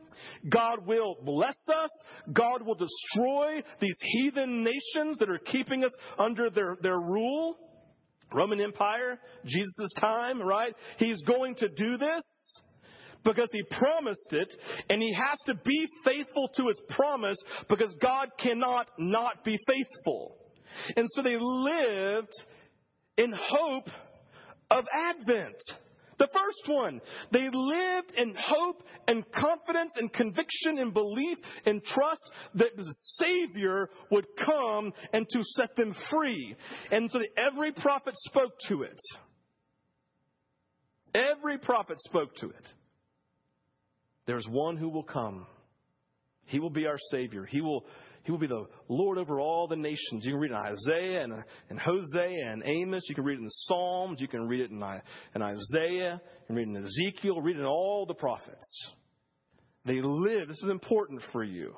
God 0.49 0.85
will 0.85 1.15
bless 1.23 1.55
us. 1.67 1.89
God 2.33 2.63
will 2.63 2.75
destroy 2.75 3.61
these 3.79 3.97
heathen 4.01 4.63
nations 4.63 5.19
that 5.19 5.29
are 5.29 5.39
keeping 5.39 5.83
us 5.83 5.91
under 6.19 6.49
their, 6.49 6.77
their 6.81 6.99
rule. 6.99 7.57
Roman 8.33 8.61
Empire, 8.61 9.19
Jesus' 9.45 9.91
time, 9.99 10.41
right? 10.41 10.73
He's 10.97 11.21
going 11.21 11.55
to 11.55 11.69
do 11.69 11.97
this 11.97 12.23
because 13.23 13.49
he 13.51 13.63
promised 13.63 14.31
it, 14.31 14.53
and 14.89 15.01
he 15.01 15.13
has 15.13 15.39
to 15.45 15.53
be 15.65 15.87
faithful 16.03 16.49
to 16.55 16.67
his 16.67 16.79
promise 16.89 17.37
because 17.67 17.93
God 18.01 18.29
cannot 18.39 18.89
not 18.97 19.43
be 19.43 19.57
faithful. 19.67 20.37
And 20.95 21.07
so 21.13 21.21
they 21.21 21.37
lived 21.37 22.33
in 23.17 23.33
hope 23.33 23.89
of 24.69 24.85
Advent. 24.93 25.61
The 26.19 26.27
first 26.27 26.67
one, 26.67 26.99
they 27.31 27.47
lived 27.51 28.11
in 28.17 28.33
hope 28.39 28.81
and 29.07 29.23
confidence 29.31 29.91
and 29.97 30.11
conviction 30.11 30.79
and 30.79 30.93
belief 30.93 31.37
and 31.65 31.83
trust 31.83 32.31
that 32.55 32.75
the 32.75 32.95
Savior 33.19 33.89
would 34.09 34.25
come 34.43 34.93
and 35.13 35.27
to 35.29 35.43
set 35.55 35.75
them 35.75 35.95
free. 36.09 36.55
And 36.91 37.09
so 37.11 37.19
every 37.37 37.71
prophet 37.71 38.15
spoke 38.25 38.53
to 38.69 38.83
it. 38.83 38.99
Every 41.13 41.57
prophet 41.59 41.97
spoke 42.01 42.35
to 42.37 42.49
it. 42.49 42.67
There's 44.25 44.47
one 44.49 44.77
who 44.77 44.89
will 44.89 45.03
come. 45.03 45.45
He 46.45 46.59
will 46.59 46.69
be 46.69 46.85
our 46.85 46.99
Savior. 47.11 47.45
He 47.45 47.61
will 47.61 47.85
he 48.27 48.31
will 48.33 48.39
be 48.39 48.47
the 48.47 48.65
Lord 48.89 49.17
over 49.17 49.39
all 49.39 49.69
the 49.69 49.77
nations. 49.77 50.25
You 50.25 50.33
can 50.33 50.41
read 50.41 50.51
in 50.51 50.57
Isaiah 50.57 51.23
and, 51.23 51.33
and 51.69 51.79
Hosea 51.79 52.51
and 52.51 52.61
Amos. 52.65 53.03
You 53.07 53.15
can 53.15 53.23
read 53.23 53.39
it 53.39 53.41
in 53.41 53.49
Psalms. 53.49 54.19
You 54.19 54.27
can 54.27 54.49
read 54.49 54.59
it 54.59 54.69
in, 54.69 54.83
in 55.33 55.41
Isaiah. 55.41 56.19
You 56.21 56.47
can 56.47 56.55
read 56.57 56.67
it 56.67 56.75
in 56.75 56.83
Ezekiel. 56.83 57.39
Read 57.39 57.55
it 57.55 57.61
in 57.61 57.65
all 57.65 58.05
the 58.05 58.15
prophets. 58.15 58.91
They 59.85 60.01
lived, 60.01 60.49
this 60.49 60.61
is 60.61 60.69
important 60.69 61.21
for 61.31 61.41
you. 61.41 61.73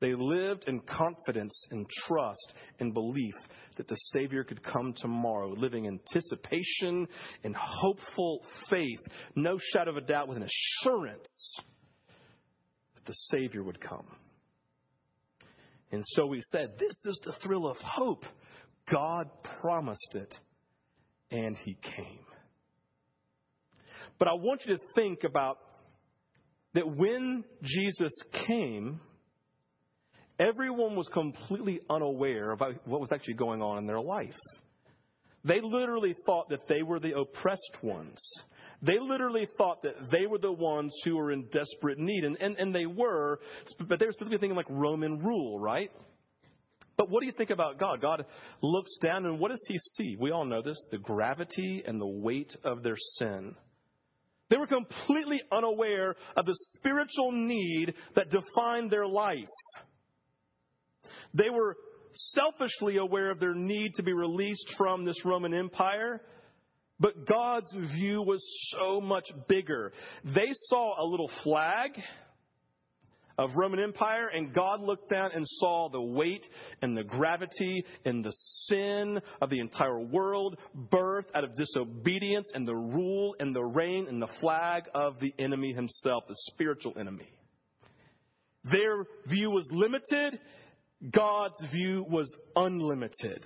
They 0.00 0.14
lived 0.14 0.64
in 0.66 0.80
confidence 0.80 1.66
and 1.70 1.86
trust 2.08 2.54
and 2.80 2.94
belief 2.94 3.34
that 3.76 3.86
the 3.86 3.96
Savior 4.14 4.44
could 4.44 4.62
come 4.62 4.94
tomorrow, 4.96 5.52
living 5.58 5.86
anticipation 5.86 7.06
and 7.44 7.54
hopeful 7.54 8.40
faith, 8.70 9.00
no 9.36 9.58
shadow 9.74 9.90
of 9.90 9.98
a 9.98 10.06
doubt, 10.06 10.28
with 10.28 10.38
an 10.38 10.48
assurance 10.48 11.56
that 12.94 13.04
the 13.04 13.14
Savior 13.30 13.62
would 13.62 13.78
come. 13.78 14.06
And 15.94 16.04
so 16.08 16.26
we 16.26 16.40
said, 16.50 16.72
this 16.78 17.06
is 17.06 17.20
the 17.24 17.32
thrill 17.42 17.68
of 17.68 17.76
hope. 17.76 18.24
God 18.90 19.30
promised 19.60 20.14
it, 20.14 20.34
and 21.30 21.56
He 21.56 21.78
came. 21.80 22.26
But 24.18 24.26
I 24.26 24.32
want 24.32 24.62
you 24.66 24.76
to 24.76 24.82
think 24.96 25.20
about 25.24 25.58
that 26.74 26.84
when 26.96 27.44
Jesus 27.62 28.12
came, 28.46 29.00
everyone 30.40 30.96
was 30.96 31.08
completely 31.12 31.80
unaware 31.88 32.50
about 32.50 32.86
what 32.86 33.00
was 33.00 33.10
actually 33.12 33.34
going 33.34 33.62
on 33.62 33.78
in 33.78 33.86
their 33.86 34.00
life. 34.00 34.34
They 35.44 35.60
literally 35.62 36.16
thought 36.26 36.48
that 36.48 36.66
they 36.68 36.82
were 36.82 36.98
the 36.98 37.16
oppressed 37.16 37.82
ones. 37.82 38.20
They 38.86 38.98
literally 39.00 39.48
thought 39.56 39.82
that 39.82 40.10
they 40.10 40.26
were 40.26 40.38
the 40.38 40.52
ones 40.52 40.94
who 41.04 41.16
were 41.16 41.32
in 41.32 41.46
desperate 41.52 41.98
need. 41.98 42.24
And, 42.24 42.36
and, 42.40 42.56
and 42.56 42.74
they 42.74 42.86
were, 42.86 43.40
but 43.88 43.98
they 43.98 44.06
were 44.06 44.12
specifically 44.12 44.38
thinking 44.38 44.56
like 44.56 44.68
Roman 44.68 45.18
rule, 45.18 45.58
right? 45.58 45.90
But 46.96 47.10
what 47.10 47.20
do 47.20 47.26
you 47.26 47.32
think 47.32 47.50
about 47.50 47.78
God? 47.78 48.00
God 48.00 48.24
looks 48.62 48.96
down 49.02 49.26
and 49.26 49.40
what 49.40 49.50
does 49.50 49.64
he 49.66 49.76
see? 49.96 50.16
We 50.18 50.30
all 50.30 50.44
know 50.44 50.62
this 50.62 50.76
the 50.90 50.98
gravity 50.98 51.82
and 51.86 52.00
the 52.00 52.06
weight 52.06 52.54
of 52.62 52.82
their 52.82 52.96
sin. 53.18 53.54
They 54.50 54.58
were 54.58 54.66
completely 54.66 55.40
unaware 55.50 56.14
of 56.36 56.46
the 56.46 56.56
spiritual 56.76 57.32
need 57.32 57.94
that 58.14 58.30
defined 58.30 58.90
their 58.90 59.06
life. 59.06 59.48
They 61.32 61.50
were 61.50 61.76
selfishly 62.34 62.98
aware 62.98 63.30
of 63.30 63.40
their 63.40 63.54
need 63.54 63.94
to 63.96 64.02
be 64.02 64.12
released 64.12 64.74
from 64.76 65.04
this 65.04 65.24
Roman 65.24 65.54
Empire, 65.54 66.20
But 67.00 67.26
God's 67.26 67.72
view 67.92 68.22
was 68.22 68.42
so 68.70 69.00
much 69.00 69.24
bigger. 69.48 69.92
They 70.24 70.50
saw 70.68 71.02
a 71.02 71.06
little 71.06 71.30
flag 71.42 71.90
of 73.36 73.50
Roman 73.56 73.80
Empire, 73.80 74.28
and 74.28 74.54
God 74.54 74.80
looked 74.80 75.10
down 75.10 75.30
and 75.34 75.44
saw 75.44 75.88
the 75.88 76.00
weight 76.00 76.46
and 76.82 76.96
the 76.96 77.02
gravity 77.02 77.84
and 78.04 78.24
the 78.24 78.32
sin 78.66 79.20
of 79.42 79.50
the 79.50 79.58
entire 79.58 80.00
world 80.00 80.56
birthed 80.92 81.34
out 81.34 81.44
of 81.44 81.56
disobedience 81.56 82.48
and 82.54 82.66
the 82.66 82.76
rule 82.76 83.34
and 83.40 83.54
the 83.54 83.64
reign 83.64 84.06
and 84.08 84.22
the 84.22 84.28
flag 84.40 84.84
of 84.94 85.18
the 85.20 85.34
enemy 85.38 85.72
himself, 85.72 86.24
the 86.28 86.36
spiritual 86.52 86.94
enemy. 86.98 87.28
Their 88.70 89.04
view 89.26 89.50
was 89.50 89.68
limited, 89.72 90.38
God's 91.10 91.60
view 91.72 92.06
was 92.08 92.32
unlimited. 92.56 93.44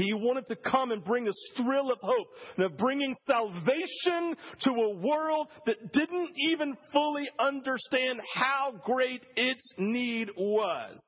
He 0.00 0.14
wanted 0.14 0.48
to 0.48 0.56
come 0.56 0.92
and 0.92 1.04
bring 1.04 1.24
this 1.26 1.50
thrill 1.56 1.92
of 1.92 1.98
hope 2.00 2.28
of 2.58 2.78
bringing 2.78 3.14
salvation 3.26 4.34
to 4.60 4.70
a 4.70 4.96
world 4.96 5.48
that 5.66 5.92
didn't 5.92 6.30
even 6.48 6.74
fully 6.90 7.28
understand 7.38 8.20
how 8.34 8.80
great 8.82 9.26
its 9.36 9.74
need 9.76 10.30
was. 10.38 10.98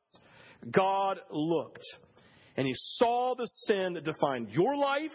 God 0.71 1.21
looked 1.31 1.85
and 2.57 2.67
he 2.67 2.75
saw 2.77 3.35
the 3.35 3.47
sin 3.67 3.95
that 3.95 4.05
defined 4.05 4.51
your 4.51 4.77
life 4.77 5.11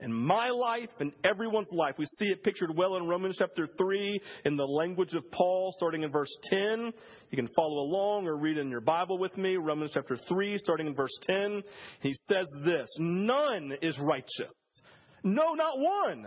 in 0.00 0.12
my 0.12 0.50
life 0.50 0.90
and 1.00 1.12
everyone's 1.24 1.70
life. 1.72 1.94
We 1.98 2.06
see 2.18 2.26
it 2.26 2.42
pictured 2.42 2.76
well 2.76 2.96
in 2.96 3.06
Romans 3.06 3.36
chapter 3.38 3.66
3 3.78 4.20
in 4.44 4.56
the 4.56 4.64
language 4.64 5.14
of 5.14 5.30
Paul, 5.30 5.72
starting 5.76 6.02
in 6.02 6.10
verse 6.10 6.34
10. 6.50 6.92
You 7.30 7.36
can 7.36 7.48
follow 7.48 7.80
along 7.80 8.26
or 8.26 8.36
read 8.36 8.58
in 8.58 8.70
your 8.70 8.82
Bible 8.82 9.18
with 9.18 9.36
me. 9.38 9.56
Romans 9.56 9.92
chapter 9.94 10.18
3, 10.28 10.58
starting 10.58 10.86
in 10.88 10.94
verse 10.94 11.16
10. 11.22 11.62
He 12.00 12.12
says 12.12 12.46
this 12.64 12.88
None 12.98 13.72
is 13.80 13.98
righteous. 13.98 14.82
No, 15.22 15.54
not 15.54 15.78
one. 15.78 16.26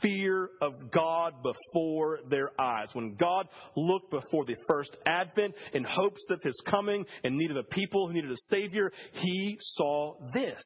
fear 0.00 0.50
of 0.60 0.90
God 0.90 1.34
before 1.42 2.20
their 2.28 2.50
eyes. 2.60 2.88
When 2.92 3.14
God 3.16 3.48
looked 3.76 4.10
before 4.10 4.44
the 4.44 4.56
first 4.68 4.96
advent 5.06 5.54
in 5.72 5.84
hopes 5.84 6.22
of 6.30 6.42
his 6.42 6.60
coming 6.68 7.04
and 7.22 7.36
needed 7.36 7.56
a 7.56 7.62
people 7.62 8.08
who 8.08 8.14
needed 8.14 8.30
a 8.30 8.36
Savior, 8.50 8.92
he 9.12 9.56
saw 9.60 10.14
this. 10.32 10.62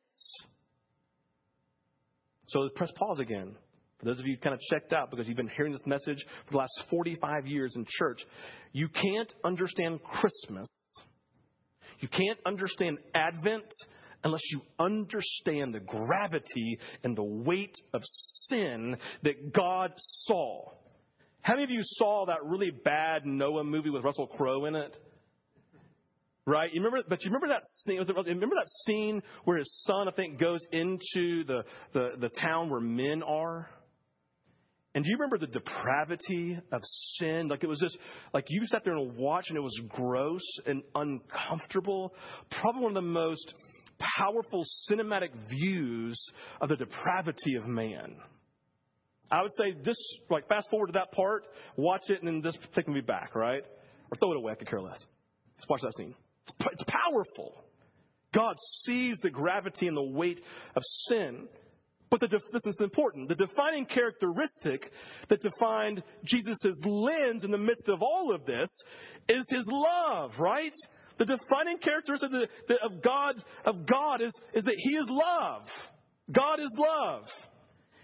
So 2.47 2.69
press 2.75 2.91
pause 2.97 3.19
again. 3.19 3.55
For 3.99 4.07
those 4.07 4.21
of 4.21 4.27
you 4.27 4.37
kind 4.39 4.55
of 4.55 4.61
checked 4.71 4.93
out 4.93 5.11
because 5.11 5.27
you've 5.27 5.37
been 5.37 5.51
hearing 5.57 5.73
this 5.73 5.85
message 5.85 6.25
for 6.47 6.53
the 6.53 6.59
last 6.59 6.85
45 6.89 7.47
years 7.47 7.75
in 7.77 7.85
church, 7.89 8.25
you 8.73 8.89
can't 8.89 9.33
understand 9.45 10.01
Christmas. 10.03 10.69
You 12.01 12.09
can't 12.09 12.39
understand 12.47 12.99
Advent 13.15 13.67
unless 14.25 14.43
you 14.51 14.61
understand 14.79 15.75
the 15.75 15.81
gravity 15.81 16.79
and 17.05 17.17
the 17.17 17.23
weight 17.23 17.77
of 17.93 18.03
sin 18.49 18.97
that 19.23 19.53
God 19.53 19.93
saw. 19.97 20.71
How 21.41 21.55
many 21.55 21.65
of 21.65 21.71
you 21.71 21.81
saw 21.83 22.27
that 22.27 22.45
really 22.45 22.71
bad 22.71 23.25
Noah 23.25 23.65
movie 23.65 23.91
with 23.91 24.05
Russell 24.05 24.27
Crowe 24.27 24.65
in 24.67 24.75
it? 24.75 24.97
Right? 26.47 26.71
You 26.73 26.83
remember, 26.83 27.07
but 27.09 27.23
you 27.23 27.31
remember 27.31 27.49
that 27.49 27.65
scene? 27.85 27.99
Remember 27.99 28.57
that 28.57 28.69
scene 28.87 29.23
where 29.45 29.59
his 29.59 29.83
son, 29.87 30.09
I 30.09 30.13
think, 30.13 30.41
goes 30.41 30.61
into 30.73 31.45
the, 31.45 31.63
the, 31.93 32.11
the 32.19 32.29
town 32.31 32.71
where 32.71 32.81
men 32.81 33.23
are? 33.23 33.69
And 34.95 35.05
do 35.05 35.11
you 35.11 35.17
remember 35.17 35.39
the 35.39 35.53
depravity 35.53 36.59
of 36.73 36.81
sin? 37.19 37.49
Like 37.49 37.63
it 37.63 37.69
was 37.69 37.79
just, 37.79 37.97
like 38.33 38.47
you 38.49 38.65
sat 38.67 38.83
there 38.85 38.97
and 38.97 39.15
watched 39.17 39.51
and 39.51 39.59
it 39.59 39.63
was 39.63 39.79
gross 39.91 40.43
and 40.67 40.83
uncomfortable. 40.95 42.15
Probably 42.51 42.83
one 42.83 42.97
of 42.97 43.03
the 43.05 43.09
most 43.09 43.55
powerful 43.99 44.65
cinematic 44.91 45.31
views 45.49 46.19
of 46.61 46.69
the 46.69 46.77
depravity 46.77 47.55
of 47.57 47.67
man. 47.67 48.17
I 49.31 49.43
would 49.43 49.53
say 49.59 49.75
just 49.85 50.01
like 50.31 50.49
fast 50.49 50.71
forward 50.71 50.89
to 50.89 50.93
that 50.95 51.13
part, 51.13 51.45
watch 51.77 52.09
it, 52.09 52.23
and 52.23 52.27
then 52.27 52.43
just 52.43 52.59
take 52.75 52.89
me 52.89 53.01
back, 53.01 53.35
right? 53.35 53.63
Or 54.11 54.17
throw 54.19 54.33
it 54.33 54.37
away. 54.37 54.53
I 54.53 54.55
could 54.55 54.69
care 54.69 54.81
less. 54.81 55.05
Let's 55.57 55.69
watch 55.69 55.83
that 55.83 55.95
scene. 55.97 56.15
It's, 56.47 56.85
powerful. 56.87 57.63
God 58.35 58.57
sees 58.85 59.19
the 59.23 59.31
gravity 59.31 59.87
and 59.87 59.97
the 59.97 60.03
weight 60.03 60.41
of 60.75 60.83
sin. 61.09 61.47
But 62.11 62.21
the, 62.21 62.29
this 62.29 62.63
is 62.65 62.81
important. 62.81 63.29
The 63.29 63.35
defining 63.35 63.85
characteristic 63.85 64.91
that 65.29 65.43
defined 65.43 66.03
Jesus' 66.25 66.81
lens 66.85 67.45
in 67.45 67.51
the 67.51 67.59
midst 67.59 67.89
of 67.89 68.03
all 68.03 68.35
of 68.35 68.47
this 68.47 68.69
is 69.29 69.45
his 69.51 69.69
love, 69.71 70.33
right? 70.39 70.73
The 71.19 71.25
defining 71.25 71.79
characteristic 71.79 72.31
of, 72.33 72.49
the, 72.69 72.75
of 72.85 73.03
God, 73.03 73.43
of 73.65 73.87
God 73.87 74.23
is, 74.23 74.33
is 74.55 74.65
that 74.65 74.77
He 74.77 74.97
is 74.97 75.07
love. 75.09 75.63
God 76.33 76.61
is 76.61 76.75
love. 76.79 77.25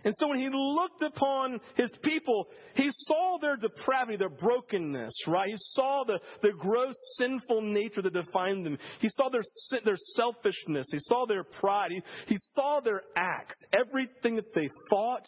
And 0.05 0.15
so 0.17 0.29
when 0.29 0.39
he 0.39 0.49
looked 0.53 1.03
upon 1.03 1.61
his 1.77 1.91
people, 2.03 2.49
he 2.75 2.89
saw 2.91 3.39
their 3.41 3.57
depravity, 3.57 4.17
their 4.17 4.29
brokenness, 4.29 5.15
right? 5.27 5.49
He 5.49 5.57
saw 5.57 6.05
the, 6.07 6.19
the 6.43 6.53
gross 6.53 6.95
sinful 7.17 7.63
nature 7.63 8.03
that 8.03 8.13
defined 8.13 8.67
them. 8.67 8.79
He 9.01 9.09
saw 9.11 9.29
their, 9.31 9.43
their 9.85 9.97
selfishness. 10.15 10.89
He 10.93 10.99
saw 11.01 11.27
their 11.27 11.45
pride. 11.45 11.91
He, 11.93 12.03
he 12.27 12.39
saw 12.53 12.81
their 12.81 13.03
acts, 13.17 13.59
everything 13.73 14.37
that 14.37 14.55
they 14.55 14.71
thought, 14.91 15.25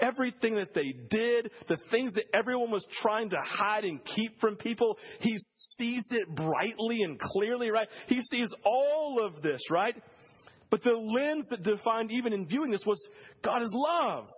everything 0.00 0.56
that 0.56 0.74
they 0.74 0.94
did, 1.10 1.50
the 1.68 1.78
things 1.90 2.12
that 2.14 2.24
everyone 2.34 2.70
was 2.70 2.86
trying 3.00 3.30
to 3.30 3.38
hide 3.42 3.84
and 3.84 4.04
keep 4.04 4.40
from 4.40 4.56
people. 4.56 4.98
He 5.20 5.38
sees 5.76 6.04
it 6.10 6.34
brightly 6.34 7.02
and 7.02 7.18
clearly, 7.18 7.70
right? 7.70 7.88
He 8.08 8.20
sees 8.22 8.52
all 8.64 9.24
of 9.24 9.42
this, 9.42 9.60
right? 9.70 9.94
But 10.70 10.82
the 10.82 10.92
lens 10.92 11.46
that 11.50 11.62
defined 11.62 12.10
even 12.12 12.32
in 12.32 12.46
viewing 12.46 12.70
this 12.70 12.84
was 12.86 13.00
God 13.42 13.62
is 13.62 13.72
love. 13.72 14.28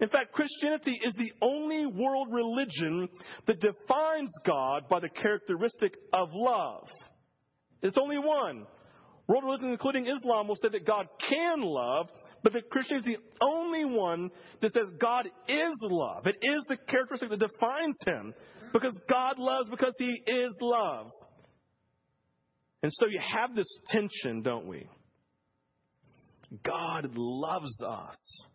In 0.00 0.08
fact, 0.08 0.32
Christianity 0.32 0.98
is 1.04 1.14
the 1.14 1.32
only 1.40 1.86
world 1.86 2.28
religion 2.30 3.08
that 3.46 3.60
defines 3.60 4.32
God 4.44 4.88
by 4.88 5.00
the 5.00 5.08
characteristic 5.08 5.94
of 6.12 6.28
love. 6.32 6.88
It's 7.82 7.96
only 7.96 8.18
one. 8.18 8.66
World 9.28 9.44
religions, 9.44 9.70
including 9.70 10.06
Islam, 10.06 10.48
will 10.48 10.56
say 10.56 10.68
that 10.70 10.84
God 10.84 11.06
can 11.28 11.60
love, 11.60 12.08
but 12.42 12.52
that 12.52 12.68
Christianity 12.68 13.12
is 13.12 13.18
the 13.18 13.46
only 13.46 13.84
one 13.84 14.30
that 14.60 14.72
says 14.72 14.90
God 15.00 15.28
is 15.48 15.74
love. 15.80 16.26
It 16.26 16.36
is 16.42 16.64
the 16.68 16.76
characteristic 16.76 17.30
that 17.30 17.38
defines 17.38 17.96
Him 18.04 18.34
because 18.72 18.98
God 19.08 19.38
loves 19.38 19.68
because 19.70 19.94
He 19.98 20.20
is 20.26 20.50
love. 20.60 21.06
And 22.82 22.90
so 22.94 23.06
you 23.06 23.20
have 23.20 23.54
this 23.54 23.68
tension, 23.86 24.42
don't 24.42 24.66
we? 24.66 24.88
God 26.62 27.10
loves 27.16 27.82
us. 27.82 28.46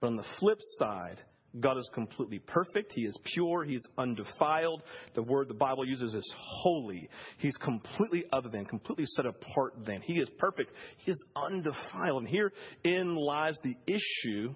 But 0.00 0.08
on 0.08 0.16
the 0.16 0.24
flip 0.38 0.58
side, 0.78 1.20
God 1.60 1.78
is 1.78 1.88
completely 1.94 2.40
perfect. 2.40 2.92
He 2.94 3.02
is 3.02 3.16
pure. 3.32 3.64
He's 3.64 3.82
undefiled. 3.96 4.82
The 5.14 5.22
word 5.22 5.48
the 5.48 5.54
Bible 5.54 5.86
uses 5.86 6.12
is 6.12 6.34
holy. 6.36 7.08
He's 7.38 7.56
completely 7.56 8.24
other 8.32 8.48
than, 8.48 8.64
completely 8.64 9.06
set 9.06 9.26
apart 9.26 9.74
than. 9.86 10.00
He 10.02 10.14
is 10.14 10.28
perfect. 10.38 10.72
He 10.98 11.12
is 11.12 11.24
undefiled. 11.36 12.24
And 12.24 12.28
herein 12.28 13.14
lies 13.14 13.56
the 13.62 13.76
issue 13.86 14.54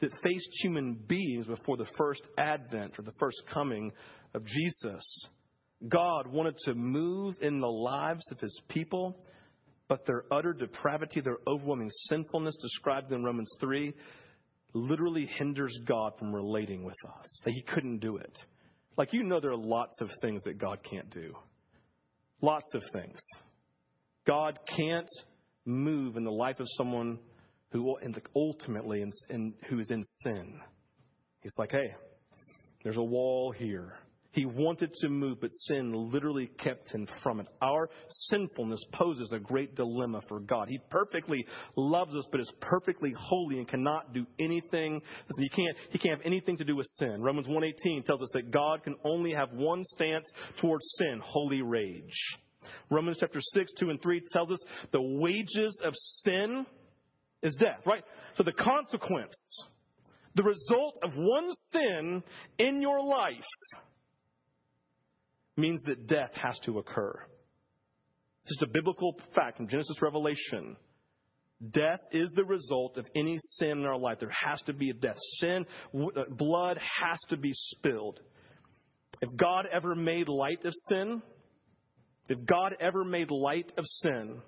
that 0.00 0.10
faced 0.22 0.48
human 0.62 0.94
beings 1.06 1.46
before 1.46 1.76
the 1.76 1.86
first 1.96 2.22
advent 2.38 2.98
or 2.98 3.02
the 3.02 3.14
first 3.18 3.42
coming 3.52 3.92
of 4.32 4.44
Jesus. 4.46 5.28
God 5.86 6.26
wanted 6.26 6.56
to 6.64 6.74
move 6.74 7.36
in 7.42 7.60
the 7.60 7.66
lives 7.66 8.24
of 8.30 8.40
his 8.40 8.58
people 8.68 9.18
but 9.88 10.06
their 10.06 10.24
utter 10.30 10.52
depravity, 10.52 11.20
their 11.20 11.38
overwhelming 11.46 11.90
sinfulness 12.08 12.56
described 12.60 13.12
in 13.12 13.22
Romans 13.22 13.50
3, 13.60 13.92
literally 14.72 15.26
hinders 15.38 15.76
God 15.86 16.12
from 16.18 16.34
relating 16.34 16.84
with 16.84 16.96
us. 17.06 17.42
That 17.44 17.52
He 17.52 17.62
couldn't 17.62 17.98
do 17.98 18.16
it. 18.16 18.36
Like, 18.96 19.12
you 19.12 19.22
know, 19.22 19.40
there 19.40 19.50
are 19.50 19.56
lots 19.56 20.00
of 20.00 20.10
things 20.20 20.42
that 20.44 20.58
God 20.58 20.78
can't 20.88 21.10
do. 21.10 21.34
Lots 22.40 22.74
of 22.74 22.82
things. 22.92 23.20
God 24.26 24.58
can't 24.76 25.08
move 25.64 26.16
in 26.16 26.24
the 26.24 26.30
life 26.30 26.60
of 26.60 26.66
someone 26.76 27.18
who 27.70 27.96
ultimately 28.36 29.02
in, 29.02 29.10
in, 29.30 29.54
who 29.68 29.80
is 29.80 29.90
in 29.90 30.02
sin. 30.22 30.60
He's 31.40 31.54
like, 31.58 31.72
hey, 31.72 31.94
there's 32.84 32.96
a 32.96 33.02
wall 33.02 33.52
here. 33.56 33.94
He 34.34 34.46
wanted 34.46 34.92
to 34.94 35.08
move, 35.08 35.40
but 35.40 35.50
sin 35.52 35.92
literally 36.12 36.50
kept 36.58 36.90
him 36.90 37.06
from 37.22 37.38
it. 37.38 37.46
Our 37.62 37.88
sinfulness 38.08 38.84
poses 38.92 39.32
a 39.32 39.38
great 39.38 39.76
dilemma 39.76 40.22
for 40.28 40.40
God. 40.40 40.68
He 40.68 40.80
perfectly 40.90 41.46
loves 41.76 42.16
us, 42.16 42.26
but 42.32 42.40
is 42.40 42.52
perfectly 42.60 43.14
holy 43.16 43.58
and 43.58 43.68
cannot 43.68 44.12
do 44.12 44.26
anything. 44.40 44.94
Listen, 44.94 45.42
he 45.42 45.48
can't, 45.48 45.76
he 45.90 45.98
can't 45.98 46.18
have 46.18 46.26
anything 46.26 46.56
to 46.56 46.64
do 46.64 46.74
with 46.74 46.86
sin. 46.98 47.22
Romans 47.22 47.46
1.18 47.46 48.04
tells 48.04 48.22
us 48.22 48.28
that 48.34 48.50
God 48.50 48.82
can 48.82 48.96
only 49.04 49.32
have 49.32 49.52
one 49.52 49.84
stance 49.84 50.28
towards 50.60 50.84
sin, 50.98 51.20
holy 51.22 51.62
rage. 51.62 52.36
Romans 52.90 53.18
chapter 53.20 53.40
6, 53.40 53.72
2 53.78 53.90
and 53.90 54.02
3 54.02 54.20
tells 54.32 54.50
us 54.50 54.64
the 54.90 55.00
wages 55.00 55.80
of 55.84 55.92
sin 56.24 56.66
is 57.40 57.54
death, 57.54 57.80
right? 57.86 58.02
So 58.36 58.42
the 58.42 58.52
consequence, 58.52 59.36
the 60.34 60.42
result 60.42 60.98
of 61.04 61.10
one 61.14 61.50
sin 61.70 62.22
in 62.58 62.82
your 62.82 63.00
life 63.04 63.44
means 65.56 65.82
that 65.82 66.06
death 66.06 66.30
has 66.34 66.58
to 66.60 66.78
occur. 66.78 67.12
This 68.44 68.56
is 68.58 68.62
a 68.62 68.72
biblical 68.72 69.14
fact 69.34 69.56
from 69.56 69.68
Genesis 69.68 70.00
Revelation. 70.02 70.76
Death 71.70 72.00
is 72.12 72.30
the 72.34 72.44
result 72.44 72.98
of 72.98 73.06
any 73.14 73.38
sin 73.54 73.70
in 73.70 73.84
our 73.84 73.96
life. 73.96 74.18
There 74.20 74.28
has 74.28 74.60
to 74.62 74.72
be 74.72 74.90
a 74.90 74.94
death. 74.94 75.16
Sin, 75.38 75.64
uh, 75.94 76.24
blood 76.30 76.78
has 77.00 77.18
to 77.28 77.36
be 77.36 77.52
spilled. 77.52 78.20
If 79.22 79.34
God 79.36 79.66
ever 79.72 79.94
made 79.94 80.28
light 80.28 80.64
of 80.64 80.72
sin, 80.88 81.22
if 82.28 82.44
God 82.44 82.76
ever 82.80 83.04
made 83.04 83.30
light 83.30 83.72
of 83.78 83.84
sin 83.86 84.40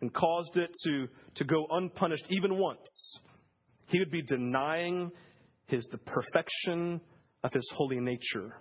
and 0.00 0.12
caused 0.12 0.56
it 0.56 0.70
to, 0.84 1.06
to 1.36 1.44
go 1.44 1.66
unpunished 1.70 2.26
even 2.28 2.58
once, 2.58 3.20
he 3.86 3.98
would 3.98 4.10
be 4.10 4.22
denying 4.22 5.10
his 5.66 5.86
the 5.90 5.98
perfection 5.98 7.00
of 7.44 7.52
his 7.52 7.68
holy 7.74 8.00
nature. 8.00 8.60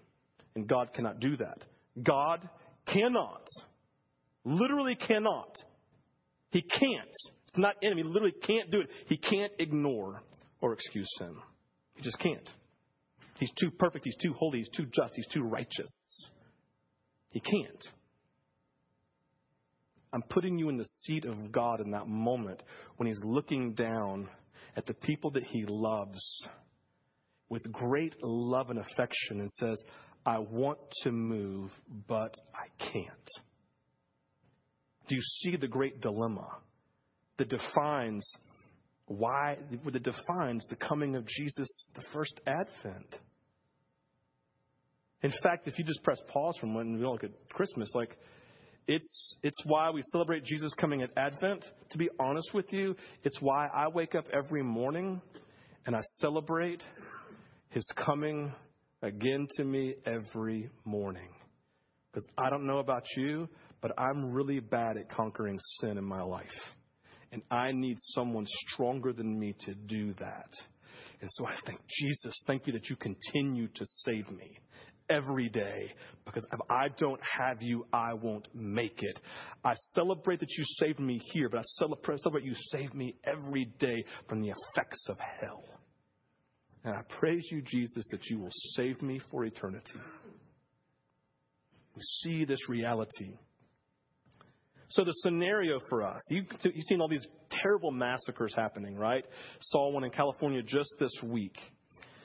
And 0.55 0.67
God 0.67 0.93
cannot 0.93 1.19
do 1.19 1.37
that. 1.37 1.63
God 2.01 2.47
cannot, 2.85 3.47
literally 4.43 4.95
cannot. 4.95 5.57
He 6.51 6.61
can't. 6.61 7.15
It's 7.43 7.57
not 7.57 7.75
in 7.81 7.91
him. 7.91 7.97
He 7.97 8.03
literally 8.03 8.35
can't 8.45 8.71
do 8.71 8.81
it. 8.81 8.87
He 9.07 9.17
can't 9.17 9.51
ignore 9.59 10.21
or 10.61 10.73
excuse 10.73 11.07
sin. 11.17 11.35
He 11.95 12.01
just 12.01 12.19
can't. 12.19 12.49
He's 13.39 13.51
too 13.59 13.71
perfect. 13.71 14.05
He's 14.05 14.15
too 14.17 14.33
holy. 14.33 14.59
He's 14.59 14.69
too 14.69 14.85
just. 14.85 15.13
He's 15.15 15.27
too 15.27 15.43
righteous. 15.43 16.29
He 17.31 17.41
can't. 17.41 17.87
I'm 20.13 20.21
putting 20.21 20.57
you 20.57 20.69
in 20.69 20.77
the 20.77 20.85
seat 20.85 21.25
of 21.25 21.51
God 21.51 21.81
in 21.81 21.91
that 21.91 22.07
moment 22.07 22.63
when 22.95 23.07
He's 23.07 23.19
looking 23.21 23.73
down 23.73 24.29
at 24.77 24.85
the 24.85 24.93
people 24.93 25.31
that 25.31 25.43
He 25.43 25.65
loves 25.67 26.47
with 27.49 27.69
great 27.71 28.15
love 28.23 28.69
and 28.69 28.79
affection 28.79 29.41
and 29.41 29.51
says, 29.51 29.77
I 30.25 30.39
want 30.39 30.79
to 31.03 31.11
move, 31.11 31.71
but 32.07 32.35
I 32.53 32.83
can't. 32.91 33.29
Do 35.07 35.15
you 35.15 35.21
see 35.21 35.55
the 35.55 35.67
great 35.67 36.01
dilemma 36.01 36.47
that 37.37 37.49
defines 37.49 38.27
why, 39.07 39.57
that 39.83 40.03
defines 40.03 40.65
the 40.67 40.75
coming 40.75 41.15
of 41.15 41.27
Jesus, 41.27 41.67
the 41.95 42.01
first 42.11 42.41
advent? 42.47 43.19
In 45.21 45.31
fact, 45.43 45.67
if 45.67 45.77
you 45.77 45.85
just 45.85 46.03
press 46.03 46.19
pause 46.27 46.57
from 46.59 46.73
when 46.73 46.97
we 46.97 47.05
look 47.05 47.23
at 47.23 47.31
Christmas, 47.49 47.89
like, 47.93 48.17
it's, 48.87 49.35
it's 49.41 49.59
why 49.65 49.89
we 49.89 50.01
celebrate 50.11 50.43
Jesus 50.43 50.71
coming 50.79 51.01
at 51.01 51.09
Advent. 51.17 51.65
To 51.91 51.97
be 51.97 52.09
honest 52.19 52.53
with 52.53 52.71
you, 52.71 52.95
it's 53.23 53.41
why 53.41 53.67
I 53.67 53.87
wake 53.87 54.13
up 54.13 54.25
every 54.31 54.61
morning 54.61 55.21
and 55.87 55.95
I 55.95 56.01
celebrate 56.19 56.83
his 57.69 57.87
coming 58.05 58.53
again 59.05 59.47
to 59.57 59.63
me 59.63 59.95
every 60.05 60.69
morning. 60.83 61.29
Because 62.11 62.27
I 62.37 62.49
don't 62.49 62.65
know 62.65 62.79
about 62.79 63.03
you, 63.15 63.47
but 63.81 63.91
I'm 63.99 64.31
really 64.31 64.59
bad 64.59 64.97
at 64.97 65.09
conquering 65.09 65.59
sin 65.79 65.97
in 65.97 66.03
my 66.03 66.21
life. 66.21 66.45
And 67.31 67.41
I 67.51 67.71
need 67.71 67.97
someone 67.99 68.45
stronger 68.47 69.13
than 69.13 69.37
me 69.39 69.53
to 69.65 69.73
do 69.73 70.13
that. 70.19 70.49
And 71.21 71.29
so 71.31 71.45
I 71.45 71.55
think, 71.65 71.79
Jesus, 71.87 72.33
thank 72.47 72.67
you 72.67 72.73
that 72.73 72.89
you 72.89 72.95
continue 72.95 73.67
to 73.67 73.85
save 74.05 74.29
me 74.31 74.57
every 75.09 75.49
day 75.49 75.93
because 76.25 76.45
if 76.51 76.59
I 76.69 76.87
don't 76.97 77.19
have 77.39 77.61
you, 77.61 77.85
I 77.93 78.13
won't 78.13 78.47
make 78.53 79.03
it. 79.03 79.19
I 79.63 79.73
celebrate 79.93 80.39
that 80.39 80.51
you 80.57 80.63
saved 80.79 80.99
me 80.99 81.19
here, 81.31 81.49
but 81.49 81.59
I 81.59 81.63
celebrate, 81.77 82.19
celebrate 82.21 82.45
you 82.45 82.55
saved 82.71 82.95
me 82.95 83.15
every 83.23 83.65
day 83.79 84.03
from 84.27 84.41
the 84.41 84.49
effects 84.49 85.05
of 85.09 85.17
hell. 85.39 85.63
And 86.85 86.93
I 86.93 87.01
praise 87.19 87.47
you, 87.51 87.63
Jesus, 87.63 88.05
that 88.11 88.23
you 88.29 88.39
will 88.39 88.51
save 88.75 89.01
me 89.01 89.19
for 89.31 89.43
eternity. 89.43 89.99
We 91.95 92.01
see 92.21 92.45
this 92.45 92.69
reality. 92.69 93.31
So 94.89 95.03
the 95.03 95.13
scenario 95.23 95.79
for 95.89 96.03
us, 96.03 96.21
you, 96.29 96.43
you've 96.61 96.85
seen 96.85 97.01
all 97.01 97.07
these 97.07 97.25
terrible 97.49 97.89
massacres 97.89 98.53
happening, 98.55 98.95
right? 98.95 99.25
Saw 99.61 99.89
one 99.89 100.03
in 100.03 100.11
California 100.11 100.61
just 100.61 100.93
this 100.99 101.11
week. 101.23 101.57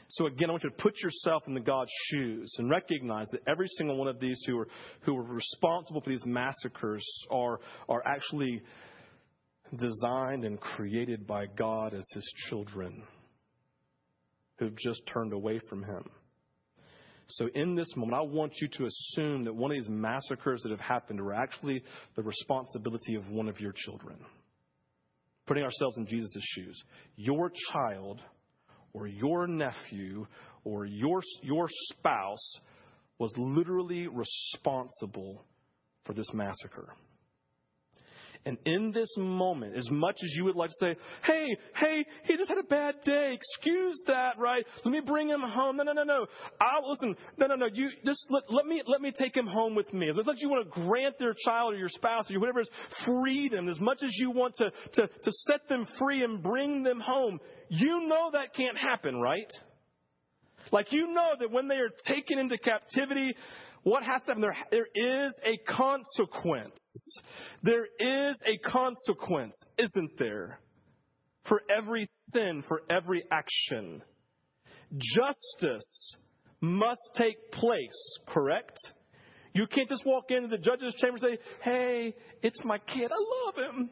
So 0.08 0.26
again, 0.26 0.50
I 0.50 0.52
want 0.52 0.64
you 0.64 0.70
to 0.70 0.76
put 0.76 1.00
yourself 1.00 1.44
in 1.46 1.54
the 1.54 1.60
God's 1.60 1.90
shoes 2.10 2.52
and 2.58 2.68
recognize 2.68 3.28
that 3.28 3.40
every 3.48 3.68
single 3.78 3.96
one 3.96 4.08
of 4.08 4.20
these 4.20 4.42
who 4.46 4.58
are 4.58 4.68
who 5.02 5.16
are 5.16 5.22
responsible 5.22 6.02
for 6.02 6.10
these 6.10 6.26
massacres 6.26 7.04
are 7.30 7.60
are 7.88 8.02
actually 8.04 8.60
designed 9.78 10.44
and 10.44 10.60
created 10.60 11.26
by 11.26 11.46
God 11.46 11.94
as 11.94 12.06
his 12.12 12.30
children 12.48 13.04
who've 14.60 14.76
just 14.76 15.02
turned 15.06 15.32
away 15.32 15.58
from 15.68 15.82
him. 15.82 16.04
So, 17.26 17.48
in 17.54 17.74
this 17.74 17.94
moment, 17.96 18.18
I 18.18 18.22
want 18.22 18.52
you 18.60 18.68
to 18.68 18.86
assume 18.86 19.44
that 19.44 19.54
one 19.54 19.70
of 19.70 19.76
these 19.76 19.88
massacres 19.88 20.62
that 20.62 20.70
have 20.70 20.80
happened 20.80 21.20
are 21.20 21.32
actually 21.32 21.82
the 22.16 22.22
responsibility 22.22 23.14
of 23.14 23.28
one 23.28 23.48
of 23.48 23.58
your 23.60 23.72
children. 23.72 24.16
Putting 25.46 25.64
ourselves 25.64 25.96
in 25.96 26.06
Jesus' 26.06 26.42
shoes. 26.54 26.80
Your 27.16 27.50
child 27.72 28.20
or 28.92 29.06
your 29.06 29.46
nephew 29.46 30.26
or 30.64 30.84
your, 30.84 31.22
your 31.42 31.68
spouse 31.90 32.60
was 33.18 33.32
literally 33.36 34.08
responsible 34.08 35.44
for 36.04 36.14
this 36.14 36.32
massacre. 36.32 36.88
And 38.46 38.56
in 38.64 38.90
this 38.90 39.10
moment, 39.18 39.76
as 39.76 39.90
much 39.90 40.16
as 40.24 40.34
you 40.34 40.44
would 40.44 40.56
like 40.56 40.70
to 40.70 40.76
say, 40.80 40.96
hey, 41.24 41.46
hey, 41.76 42.04
he 42.24 42.38
just 42.38 42.48
had 42.48 42.56
a 42.56 42.62
bad 42.62 42.94
day. 43.04 43.34
Excuse 43.34 43.98
that, 44.06 44.38
right? 44.38 44.64
Let 44.82 44.90
me 44.90 45.00
bring 45.04 45.28
him 45.28 45.42
home. 45.42 45.76
No, 45.76 45.82
no, 45.82 45.92
no, 45.92 46.04
no. 46.04 46.26
I'll 46.58 46.88
listen. 46.88 47.14
No, 47.36 47.48
no, 47.48 47.56
no. 47.56 47.66
You 47.70 47.90
just 48.06 48.24
let, 48.30 48.44
let 48.48 48.64
me 48.64 48.82
let 48.86 49.02
me 49.02 49.12
take 49.12 49.36
him 49.36 49.46
home 49.46 49.74
with 49.74 49.92
me. 49.92 50.08
As 50.08 50.16
much 50.16 50.26
as 50.36 50.40
you 50.40 50.48
want 50.48 50.64
to 50.64 50.80
grant 50.86 51.18
their 51.18 51.34
child 51.44 51.74
or 51.74 51.76
your 51.76 51.90
spouse 51.90 52.30
or 52.30 52.40
whatever 52.40 52.60
is 52.60 52.70
freedom, 53.04 53.68
as 53.68 53.78
much 53.78 53.98
as 54.02 54.10
you 54.16 54.30
want 54.30 54.54
to, 54.54 54.70
to, 54.94 55.06
to 55.06 55.32
set 55.46 55.68
them 55.68 55.86
free 55.98 56.24
and 56.24 56.42
bring 56.42 56.82
them 56.82 56.98
home, 56.98 57.40
you 57.68 58.08
know 58.08 58.30
that 58.32 58.54
can't 58.54 58.78
happen, 58.78 59.20
right? 59.20 59.52
Like 60.72 60.92
you 60.92 61.12
know 61.12 61.32
that 61.38 61.50
when 61.50 61.68
they 61.68 61.76
are 61.76 61.90
taken 62.06 62.38
into 62.38 62.56
captivity, 62.56 63.34
what 63.82 64.02
has 64.02 64.20
to 64.22 64.28
happen? 64.28 64.42
There, 64.42 64.56
there 64.70 65.26
is 65.26 65.32
a 65.44 65.56
consequence. 65.72 67.20
There 67.62 67.86
is 67.98 68.36
a 68.46 68.58
consequence, 68.68 69.56
isn't 69.78 70.18
there? 70.18 70.58
For 71.48 71.62
every 71.74 72.06
sin, 72.32 72.62
for 72.68 72.82
every 72.90 73.24
action. 73.30 74.02
Justice 74.98 76.16
must 76.60 77.00
take 77.16 77.50
place, 77.52 78.18
correct? 78.28 78.78
You 79.54 79.66
can't 79.66 79.88
just 79.88 80.04
walk 80.04 80.30
into 80.30 80.48
the 80.48 80.58
judge's 80.58 80.94
chamber 80.94 81.18
and 81.22 81.38
say, 81.38 81.38
Hey, 81.62 82.14
it's 82.42 82.62
my 82.64 82.78
kid. 82.78 83.10
I 83.10 83.46
love 83.46 83.74
him. 83.74 83.90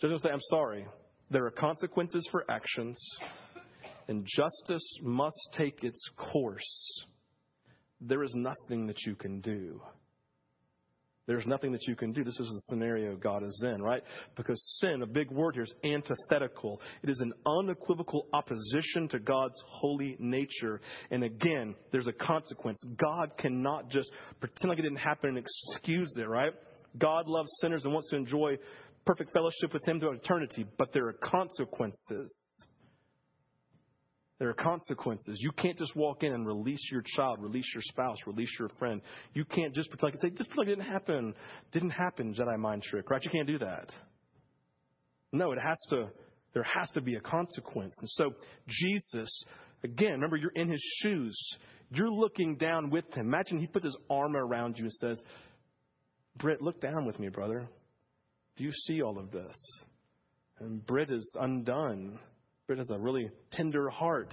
Judge 0.00 0.12
will 0.12 0.18
say, 0.18 0.30
I'm 0.30 0.40
sorry. 0.48 0.86
There 1.30 1.44
are 1.44 1.50
consequences 1.50 2.26
for 2.30 2.44
actions, 2.48 2.98
and 4.06 4.24
justice 4.24 4.98
must 5.02 5.36
take 5.52 5.84
its 5.84 6.00
course 6.16 7.04
there 8.00 8.22
is 8.22 8.32
nothing 8.34 8.86
that 8.86 9.04
you 9.06 9.14
can 9.14 9.40
do. 9.40 9.80
There's 11.28 11.44
nothing 11.46 11.72
that 11.72 11.86
you 11.86 11.94
can 11.94 12.12
do. 12.12 12.24
This 12.24 12.40
is 12.40 12.48
the 12.48 12.60
scenario 12.70 13.14
God 13.14 13.42
is 13.44 13.62
in, 13.62 13.82
right? 13.82 14.02
Because 14.34 14.58
sin, 14.80 15.02
a 15.02 15.06
big 15.06 15.30
word 15.30 15.56
here, 15.56 15.64
is 15.64 15.74
antithetical. 15.84 16.80
It 17.02 17.10
is 17.10 17.20
an 17.20 17.34
unequivocal 17.44 18.28
opposition 18.32 19.08
to 19.10 19.18
God's 19.18 19.62
holy 19.66 20.16
nature. 20.18 20.80
And 21.10 21.22
again, 21.22 21.74
there's 21.92 22.06
a 22.06 22.14
consequence. 22.14 22.82
God 22.96 23.32
cannot 23.36 23.90
just 23.90 24.10
pretend 24.40 24.70
like 24.70 24.78
it 24.78 24.82
didn't 24.82 24.96
happen 24.96 25.28
and 25.28 25.38
excuse 25.38 26.10
it, 26.16 26.26
right? 26.26 26.52
God 26.98 27.26
loves 27.26 27.50
sinners 27.60 27.84
and 27.84 27.92
wants 27.92 28.08
to 28.08 28.16
enjoy 28.16 28.56
perfect 29.04 29.30
fellowship 29.34 29.74
with 29.74 29.86
Him 29.86 30.00
to 30.00 30.10
eternity, 30.12 30.64
but 30.78 30.94
there 30.94 31.08
are 31.08 31.12
consequences. 31.12 32.32
There 34.38 34.48
are 34.48 34.54
consequences. 34.54 35.38
You 35.40 35.50
can't 35.50 35.76
just 35.76 35.96
walk 35.96 36.22
in 36.22 36.32
and 36.32 36.46
release 36.46 36.88
your 36.92 37.02
child, 37.16 37.42
release 37.42 37.68
your 37.74 37.82
spouse, 37.82 38.18
release 38.26 38.54
your 38.58 38.68
friend. 38.78 39.00
You 39.34 39.44
can't 39.44 39.74
just 39.74 39.90
pretend 39.90 40.14
like, 40.14 40.22
say, 40.22 40.30
just 40.30 40.48
pretend 40.50 40.58
like 40.58 40.68
it 40.68 40.76
didn't 40.76 40.92
happen. 40.92 41.34
Didn't 41.72 41.90
happen, 41.90 42.34
Jedi 42.34 42.58
mind 42.58 42.82
trick, 42.84 43.10
right? 43.10 43.22
You 43.22 43.30
can't 43.30 43.48
do 43.48 43.58
that. 43.58 43.90
No, 45.32 45.52
it 45.52 45.58
has 45.60 45.78
to, 45.90 46.08
there 46.54 46.62
has 46.62 46.88
to 46.90 47.00
be 47.00 47.16
a 47.16 47.20
consequence. 47.20 47.96
And 48.00 48.08
so, 48.10 48.34
Jesus, 48.68 49.44
again, 49.82 50.12
remember, 50.12 50.36
you're 50.36 50.52
in 50.54 50.70
his 50.70 50.82
shoes. 51.02 51.36
You're 51.90 52.10
looking 52.10 52.56
down 52.56 52.90
with 52.90 53.12
him. 53.14 53.26
Imagine 53.26 53.58
he 53.58 53.66
puts 53.66 53.86
his 53.86 53.96
arm 54.08 54.36
around 54.36 54.78
you 54.78 54.84
and 54.84 54.92
says, 54.92 55.20
Britt, 56.36 56.62
look 56.62 56.80
down 56.80 57.06
with 57.06 57.18
me, 57.18 57.28
brother. 57.28 57.68
Do 58.56 58.64
you 58.64 58.72
see 58.72 59.02
all 59.02 59.18
of 59.18 59.32
this? 59.32 59.56
And 60.60 60.84
Britt 60.86 61.10
is 61.10 61.36
undone. 61.40 62.18
Britt 62.68 62.80
has 62.80 62.90
a 62.90 62.98
really 62.98 63.30
tender 63.50 63.88
heart. 63.88 64.32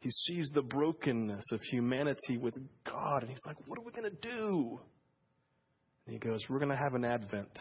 He 0.00 0.10
sees 0.10 0.50
the 0.52 0.60
brokenness 0.60 1.44
of 1.52 1.60
humanity 1.62 2.36
with 2.36 2.54
God, 2.84 3.22
and 3.22 3.30
he's 3.30 3.40
like, 3.46 3.56
What 3.66 3.78
are 3.78 3.82
we 3.82 3.92
going 3.92 4.10
to 4.10 4.28
do? 4.28 4.78
And 6.06 6.12
he 6.12 6.18
goes, 6.18 6.40
We're 6.50 6.58
going 6.58 6.70
to 6.70 6.76
have 6.76 6.92
an 6.94 7.06
Advent. 7.06 7.58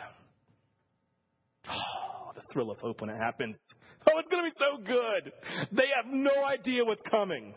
Oh, 1.70 2.32
the 2.36 2.42
thrill 2.52 2.72
of 2.72 2.80
hope 2.80 3.00
when 3.00 3.10
it 3.10 3.18
happens. 3.18 3.58
Oh, 4.06 4.20
it's 4.20 4.28
going 4.28 4.44
to 4.44 4.50
be 4.50 4.58
so 4.60 4.84
good. 4.84 5.32
They 5.72 5.88
have 5.96 6.14
no 6.14 6.44
idea 6.44 6.84
what's 6.84 7.04
coming. 7.10 7.54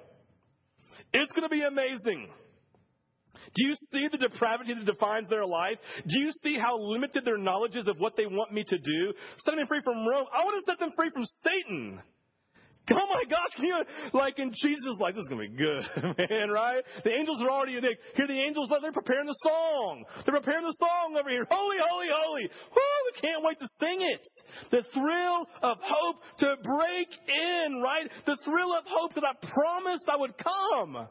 It's 1.13 1.33
going 1.33 1.49
to 1.49 1.49
be 1.49 1.63
amazing. 1.63 2.29
Do 3.35 3.67
you 3.67 3.75
see 3.91 4.07
the 4.13 4.19
depravity 4.19 4.75
that 4.75 4.87
defines 4.87 5.29
their 5.29 5.45
life? 5.45 5.79
Do 6.07 6.21
you 6.21 6.31
see 6.45 6.57
how 6.57 6.79
limited 6.79 7.25
their 7.25 7.37
knowledge 7.39 7.75
is 7.75 7.89
of 7.89 7.97
what 7.99 8.17
they 8.17 8.27
want 8.27 8.53
me 8.53 8.63
to 8.63 8.79
do? 8.79 9.13
Set 9.45 9.57
me 9.57 9.65
free 9.67 9.81
from 9.83 10.07
Rome. 10.07 10.27
I 10.33 10.45
want 10.45 10.65
to 10.65 10.71
set 10.71 10.79
them 10.79 10.91
free 10.97 11.11
from 11.11 11.25
Satan. 11.43 12.01
Oh 12.93 13.09
my 13.09 13.25
gosh, 13.31 13.49
can 13.57 13.65
you, 13.65 13.83
like 14.13 14.39
in 14.39 14.53
Jesus' 14.53 14.99
life, 15.01 15.15
this 15.15 15.23
is 15.23 15.29
going 15.29 15.41
to 15.41 15.49
be 15.49 15.57
good, 15.57 15.85
man, 16.31 16.51
right? 16.51 16.83
The 17.05 17.11
angels 17.11 17.41
are 17.41 17.51
already, 17.51 17.81
they 17.81 17.97
hear 18.15 18.27
the 18.27 18.39
angels, 18.39 18.69
they're 18.69 18.93
preparing 18.93 19.27
the 19.27 19.39
song. 19.43 20.05
They're 20.25 20.35
preparing 20.35 20.67
the 20.67 20.77
song 20.79 21.17
over 21.19 21.31
here. 21.31 21.47
Holy, 21.51 21.79
holy, 21.81 22.09
holy. 22.13 22.43
Woo, 22.43 22.99
we 23.09 23.21
can't 23.21 23.43
wait 23.43 23.59
to 23.61 23.69
sing 23.81 24.03
it. 24.03 24.21
The 24.71 24.85
thrill 24.93 25.47
of 25.63 25.79
hope 25.81 26.17
to 26.41 26.57
break 26.63 27.09
in, 27.09 27.81
right? 27.81 28.11
The 28.27 28.37
thrill 28.45 28.77
of 28.77 28.85
hope 28.87 29.15
that 29.15 29.25
I 29.25 29.33
promised 29.49 30.05
I 30.09 30.17
would 30.17 30.35
come. 30.37 31.09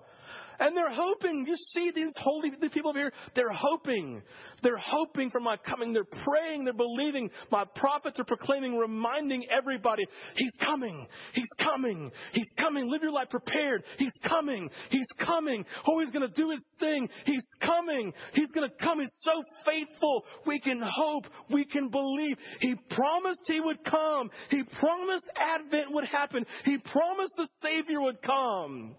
And 0.60 0.76
they're 0.76 0.94
hoping. 0.94 1.46
You 1.48 1.56
see 1.74 1.92
these 1.92 2.12
holy 2.18 2.52
these 2.62 2.72
people 2.72 2.94
here? 2.94 3.12
They're 3.36 3.52
hoping. 3.52 4.22
They're 4.62 4.78
hoping 4.78 5.30
for 5.32 5.40
my 5.40 5.58
coming. 5.58 5.94
They're 5.94 6.04
praying. 6.04 6.64
They're 6.64 6.74
believing. 6.74 7.30
My 7.52 7.66
prophets 7.76 8.20
are 8.20 8.26
proclaiming, 8.26 8.78
reminding 8.78 9.46
everybody, 9.52 10.04
He's 10.36 10.54
coming. 10.60 11.08
He's 11.34 11.48
coming. 11.60 12.12
He's 12.34 12.52
coming. 12.58 12.90
Live 12.90 13.02
your 13.02 13.12
life 13.12 13.30
prepared. 13.30 13.84
He's 13.98 14.14
coming. 14.28 14.70
He's 14.90 15.08
coming. 15.20 15.66
Oh, 15.88 16.00
He's 16.00 16.12
going 16.12 16.28
to 16.28 16.34
do 16.34 16.52
His 16.52 16.66
thing. 16.80 17.10
He's 17.26 17.44
coming. 17.62 18.14
He's 18.34 18.52
going 18.52 18.70
to 18.70 18.86
come. 18.86 19.00
He's 19.00 19.10
so 19.22 19.44
faithful. 19.66 20.24
We 20.46 20.60
can 20.60 20.82
hope. 20.84 21.26
We 21.50 21.66
can 21.66 21.90
believe. 21.90 22.38
He 22.60 22.76
promised 22.92 23.42
He 23.46 23.60
would 23.60 23.84
come. 23.84 24.30
He 24.50 24.64
promised 24.64 25.26
Advent 25.36 25.92
would 25.92 26.06
happen. 26.06 26.46
He 26.66 26.78
promised 26.78 27.34
the 27.36 27.48
Savior 27.62 28.02
would 28.02 28.22
come. 28.22 28.96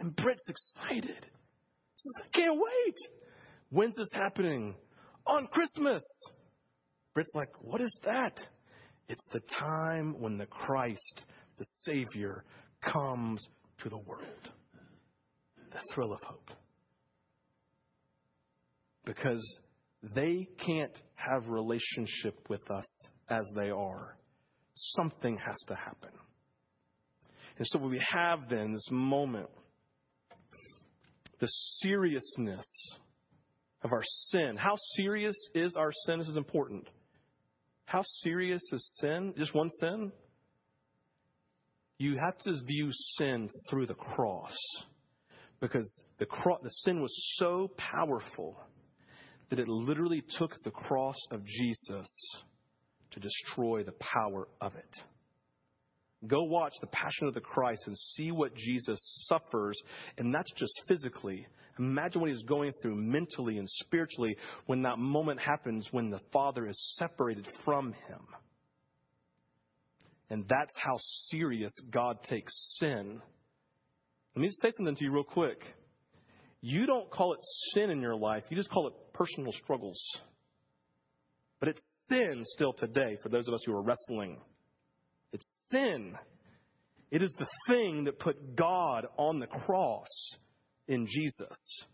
And 0.00 0.16
Britt's 0.16 0.48
excited. 0.48 1.26
Says, 1.94 2.22
I 2.24 2.38
can't 2.38 2.56
wait. 2.56 2.96
When's 3.68 3.94
this 3.96 4.10
happening? 4.14 4.74
On 5.26 5.46
Christmas. 5.46 6.02
Britt's 7.14 7.34
like, 7.34 7.50
what 7.60 7.82
is 7.82 7.96
that? 8.04 8.40
It's 9.08 9.26
the 9.32 9.42
time 9.58 10.16
when 10.18 10.38
the 10.38 10.46
Christ, 10.46 11.26
the 11.58 11.64
Savior, 11.84 12.44
comes 12.82 13.46
to 13.82 13.90
the 13.90 13.98
world. 13.98 14.50
The 15.70 15.78
thrill 15.94 16.14
of 16.14 16.20
hope. 16.22 16.50
Because 19.04 19.60
they 20.14 20.48
can't 20.64 20.98
have 21.14 21.48
relationship 21.48 22.48
with 22.48 22.70
us 22.70 23.08
as 23.28 23.44
they 23.54 23.68
are. 23.68 24.16
Something 24.96 25.36
has 25.36 25.56
to 25.68 25.74
happen. 25.74 26.10
And 27.58 27.66
so 27.66 27.80
we 27.80 28.00
have 28.12 28.48
then 28.48 28.72
this 28.72 28.88
moment 28.90 29.50
the 31.40 31.48
seriousness 31.82 32.66
of 33.82 33.92
our 33.92 34.02
sin. 34.28 34.56
How 34.56 34.74
serious 34.94 35.36
is 35.54 35.74
our 35.76 35.90
sin? 36.06 36.18
This 36.18 36.28
is 36.28 36.36
important. 36.36 36.88
How 37.86 38.02
serious 38.22 38.62
is 38.72 38.98
sin? 39.00 39.34
Just 39.36 39.54
one 39.54 39.70
sin? 39.80 40.12
You 41.98 42.16
have 42.18 42.38
to 42.38 42.54
view 42.64 42.90
sin 43.18 43.50
through 43.68 43.86
the 43.86 43.94
cross 43.94 44.56
because 45.60 46.02
the, 46.18 46.26
cro- 46.26 46.58
the 46.62 46.70
sin 46.70 47.00
was 47.00 47.14
so 47.36 47.70
powerful 47.76 48.58
that 49.50 49.58
it 49.58 49.68
literally 49.68 50.22
took 50.38 50.62
the 50.62 50.70
cross 50.70 51.16
of 51.30 51.44
Jesus 51.44 52.08
to 53.10 53.20
destroy 53.20 53.82
the 53.82 53.92
power 53.92 54.48
of 54.60 54.74
it. 54.76 54.96
Go 56.26 56.42
watch 56.42 56.74
The 56.80 56.86
Passion 56.88 57.28
of 57.28 57.34
the 57.34 57.40
Christ 57.40 57.84
and 57.86 57.96
see 57.96 58.30
what 58.30 58.54
Jesus 58.54 58.98
suffers, 59.28 59.80
and 60.18 60.34
that's 60.34 60.52
just 60.52 60.82
physically. 60.86 61.46
Imagine 61.78 62.20
what 62.20 62.30
he's 62.30 62.42
going 62.42 62.74
through 62.82 62.96
mentally 62.96 63.56
and 63.56 63.66
spiritually 63.66 64.36
when 64.66 64.82
that 64.82 64.98
moment 64.98 65.40
happens 65.40 65.88
when 65.92 66.10
the 66.10 66.20
Father 66.30 66.68
is 66.68 66.96
separated 66.98 67.48
from 67.64 67.92
him. 67.92 68.20
And 70.28 70.44
that's 70.46 70.76
how 70.78 70.96
serious 71.30 71.72
God 71.90 72.22
takes 72.22 72.52
sin. 72.78 73.20
Let 74.36 74.42
me 74.42 74.48
just 74.48 74.60
say 74.60 74.70
something 74.76 74.94
to 74.94 75.04
you 75.04 75.10
real 75.10 75.24
quick. 75.24 75.60
You 76.60 76.84
don't 76.84 77.10
call 77.10 77.32
it 77.32 77.40
sin 77.72 77.90
in 77.90 78.00
your 78.00 78.16
life, 78.16 78.44
you 78.50 78.56
just 78.56 78.70
call 78.70 78.86
it 78.88 78.94
personal 79.14 79.52
struggles. 79.52 80.00
But 81.60 81.70
it's 81.70 81.82
sin 82.08 82.42
still 82.44 82.74
today 82.74 83.18
for 83.22 83.30
those 83.30 83.48
of 83.48 83.54
us 83.54 83.62
who 83.64 83.72
are 83.72 83.82
wrestling. 83.82 84.38
It's 85.32 85.50
sin. 85.70 86.14
It 87.10 87.22
is 87.22 87.32
the 87.38 87.46
thing 87.68 88.04
that 88.04 88.18
put 88.18 88.56
God 88.56 89.06
on 89.16 89.38
the 89.38 89.46
cross 89.46 90.08
in 90.88 91.06
Jesus. 91.06 91.84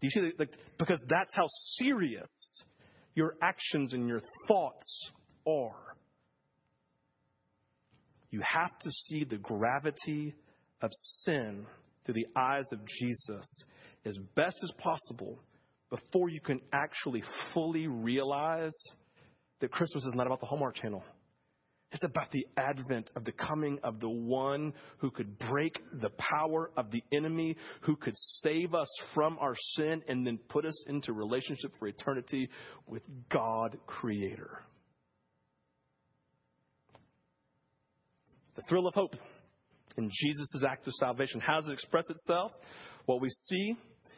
Do 0.00 0.06
you 0.06 0.10
see 0.10 0.20
that? 0.20 0.38
Like, 0.38 0.52
because 0.78 1.02
that's 1.08 1.34
how 1.34 1.46
serious 1.78 2.62
your 3.14 3.34
actions 3.42 3.92
and 3.92 4.08
your 4.08 4.20
thoughts 4.46 5.10
are. 5.46 5.96
You 8.30 8.40
have 8.46 8.78
to 8.80 8.90
see 8.90 9.24
the 9.24 9.38
gravity 9.38 10.34
of 10.82 10.90
sin 11.24 11.66
through 12.04 12.14
the 12.14 12.26
eyes 12.36 12.66
of 12.72 12.80
Jesus 12.86 13.64
as 14.04 14.16
best 14.34 14.58
as 14.62 14.70
possible 14.78 15.38
before 15.90 16.28
you 16.28 16.40
can 16.40 16.60
actually 16.72 17.22
fully 17.54 17.86
realize 17.86 18.76
that 19.60 19.70
Christmas 19.70 20.04
is 20.04 20.14
not 20.14 20.26
about 20.26 20.40
the 20.40 20.46
Hallmark 20.46 20.76
Channel. 20.76 21.02
It's 21.90 22.04
about 22.04 22.30
the 22.32 22.46
advent 22.58 23.10
of 23.16 23.24
the 23.24 23.32
coming 23.32 23.78
of 23.82 23.98
the 23.98 24.10
one 24.10 24.74
who 24.98 25.10
could 25.10 25.38
break 25.38 25.78
the 26.02 26.10
power 26.10 26.70
of 26.76 26.90
the 26.90 27.02
enemy, 27.12 27.56
who 27.80 27.96
could 27.96 28.14
save 28.42 28.74
us 28.74 28.88
from 29.14 29.38
our 29.40 29.54
sin 29.76 30.02
and 30.06 30.26
then 30.26 30.38
put 30.48 30.66
us 30.66 30.84
into 30.86 31.14
relationship 31.14 31.72
for 31.78 31.88
eternity 31.88 32.50
with 32.86 33.02
God 33.30 33.78
Creator. 33.86 34.62
The 38.56 38.62
thrill 38.68 38.86
of 38.86 38.94
hope 38.94 39.14
in 39.96 40.10
Jesus' 40.12 40.62
act 40.68 40.86
of 40.86 40.92
salvation. 40.94 41.40
How 41.40 41.60
does 41.60 41.68
it 41.68 41.72
express 41.72 42.04
itself? 42.10 42.52
What 43.06 43.22
we 43.22 43.30
see 43.30 43.76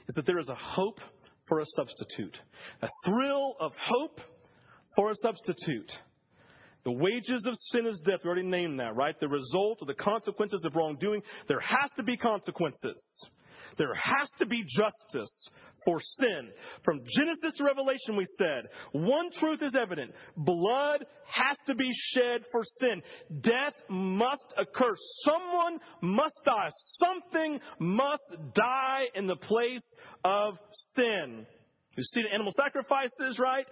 is 0.08 0.14
that 0.16 0.26
there 0.26 0.40
is 0.40 0.48
a 0.48 0.56
hope 0.56 0.98
for 1.46 1.60
a 1.60 1.66
substitute, 1.76 2.36
a 2.82 2.88
thrill 3.04 3.54
of 3.60 3.72
hope 3.78 4.20
for 4.96 5.10
a 5.10 5.14
substitute. 5.22 5.92
The 6.84 6.92
wages 6.92 7.44
of 7.46 7.54
sin 7.72 7.86
is 7.86 8.00
death. 8.04 8.20
We 8.24 8.28
already 8.28 8.46
named 8.46 8.80
that, 8.80 8.96
right? 8.96 9.18
The 9.20 9.28
result 9.28 9.78
of 9.82 9.88
the 9.88 9.94
consequences 9.94 10.62
of 10.64 10.74
wrongdoing. 10.74 11.22
There 11.48 11.60
has 11.60 11.90
to 11.96 12.02
be 12.02 12.16
consequences. 12.16 13.28
There 13.78 13.94
has 13.94 14.28
to 14.38 14.46
be 14.46 14.62
justice 14.66 15.50
for 15.84 15.98
sin. 16.00 16.50
From 16.84 17.00
Genesis 17.16 17.56
to 17.58 17.64
Revelation, 17.64 18.16
we 18.16 18.26
said, 18.36 18.68
one 18.92 19.30
truth 19.38 19.60
is 19.62 19.74
evident. 19.74 20.12
Blood 20.36 21.04
has 21.26 21.56
to 21.66 21.74
be 21.74 21.90
shed 21.92 22.42
for 22.50 22.62
sin. 22.80 23.02
Death 23.40 23.74
must 23.88 24.44
occur. 24.58 24.94
Someone 25.24 25.78
must 26.02 26.40
die. 26.44 26.70
Something 27.02 27.60
must 27.78 28.34
die 28.54 29.04
in 29.14 29.26
the 29.26 29.36
place 29.36 29.96
of 30.24 30.54
sin. 30.96 31.46
You 31.96 32.04
see 32.04 32.22
the 32.22 32.34
animal 32.34 32.52
sacrifices, 32.56 33.38
right? 33.38 33.66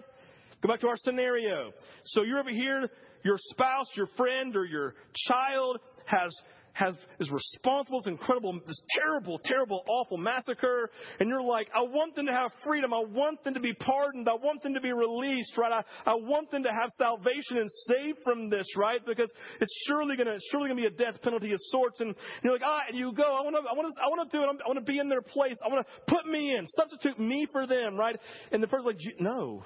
Go 0.61 0.69
back 0.69 0.79
to 0.81 0.87
our 0.87 0.97
scenario. 0.97 1.71
So 2.05 2.23
you're 2.23 2.39
over 2.39 2.49
here, 2.49 2.89
your 3.23 3.37
spouse, 3.37 3.87
your 3.95 4.07
friend, 4.17 4.55
or 4.55 4.65
your 4.65 4.95
child 5.27 5.79
has 6.05 6.33
has 6.73 6.95
is 7.19 7.29
responsible 7.31 7.99
this 7.99 8.07
incredible, 8.07 8.53
this 8.65 8.79
terrible, 8.95 9.39
terrible, 9.43 9.83
awful 9.87 10.17
massacre, 10.17 10.89
and 11.19 11.27
you're 11.27 11.43
like, 11.43 11.67
I 11.75 11.81
want 11.81 12.15
them 12.15 12.25
to 12.27 12.31
have 12.31 12.51
freedom. 12.63 12.93
I 12.93 13.03
want 13.05 13.43
them 13.43 13.53
to 13.53 13.59
be 13.59 13.73
pardoned. 13.73 14.29
I 14.29 14.35
want 14.35 14.63
them 14.63 14.73
to 14.75 14.81
be 14.81 14.93
released, 14.93 15.57
right? 15.57 15.71
I, 15.71 16.11
I 16.11 16.15
want 16.15 16.51
them 16.51 16.63
to 16.63 16.69
have 16.69 16.89
salvation 16.97 17.57
and 17.57 17.69
saved 17.87 18.19
from 18.23 18.49
this, 18.49 18.65
right? 18.77 19.01
Because 19.05 19.29
it's 19.59 19.73
surely 19.87 20.15
gonna, 20.15 20.31
it's 20.31 20.47
surely 20.51 20.69
gonna 20.69 20.81
be 20.81 20.87
a 20.87 20.91
death 20.91 21.21
penalty 21.21 21.51
of 21.51 21.59
sorts. 21.71 21.99
And 21.99 22.15
you're 22.43 22.53
like, 22.53 22.61
ah, 22.65 22.81
and 22.87 22.97
you 22.97 23.11
go, 23.13 23.23
I 23.23 23.41
want 23.41 23.55
to, 23.55 23.61
I 23.61 23.73
want 23.75 23.95
to, 23.95 24.01
I 24.01 24.07
want 24.07 24.31
to 24.31 24.37
do 24.37 24.43
it. 24.43 24.47
I 24.47 24.67
want 24.67 24.85
to 24.85 24.91
be 24.91 24.99
in 24.99 25.09
their 25.09 25.21
place. 25.21 25.55
I 25.63 25.67
want 25.67 25.85
to 25.85 26.13
put 26.13 26.25
me 26.25 26.55
in, 26.55 26.67
substitute 26.69 27.19
me 27.19 27.47
for 27.51 27.67
them, 27.67 27.97
right? 27.97 28.15
And 28.51 28.63
the 28.63 28.67
person's 28.67 28.85
like, 28.85 28.99
no, 29.19 29.63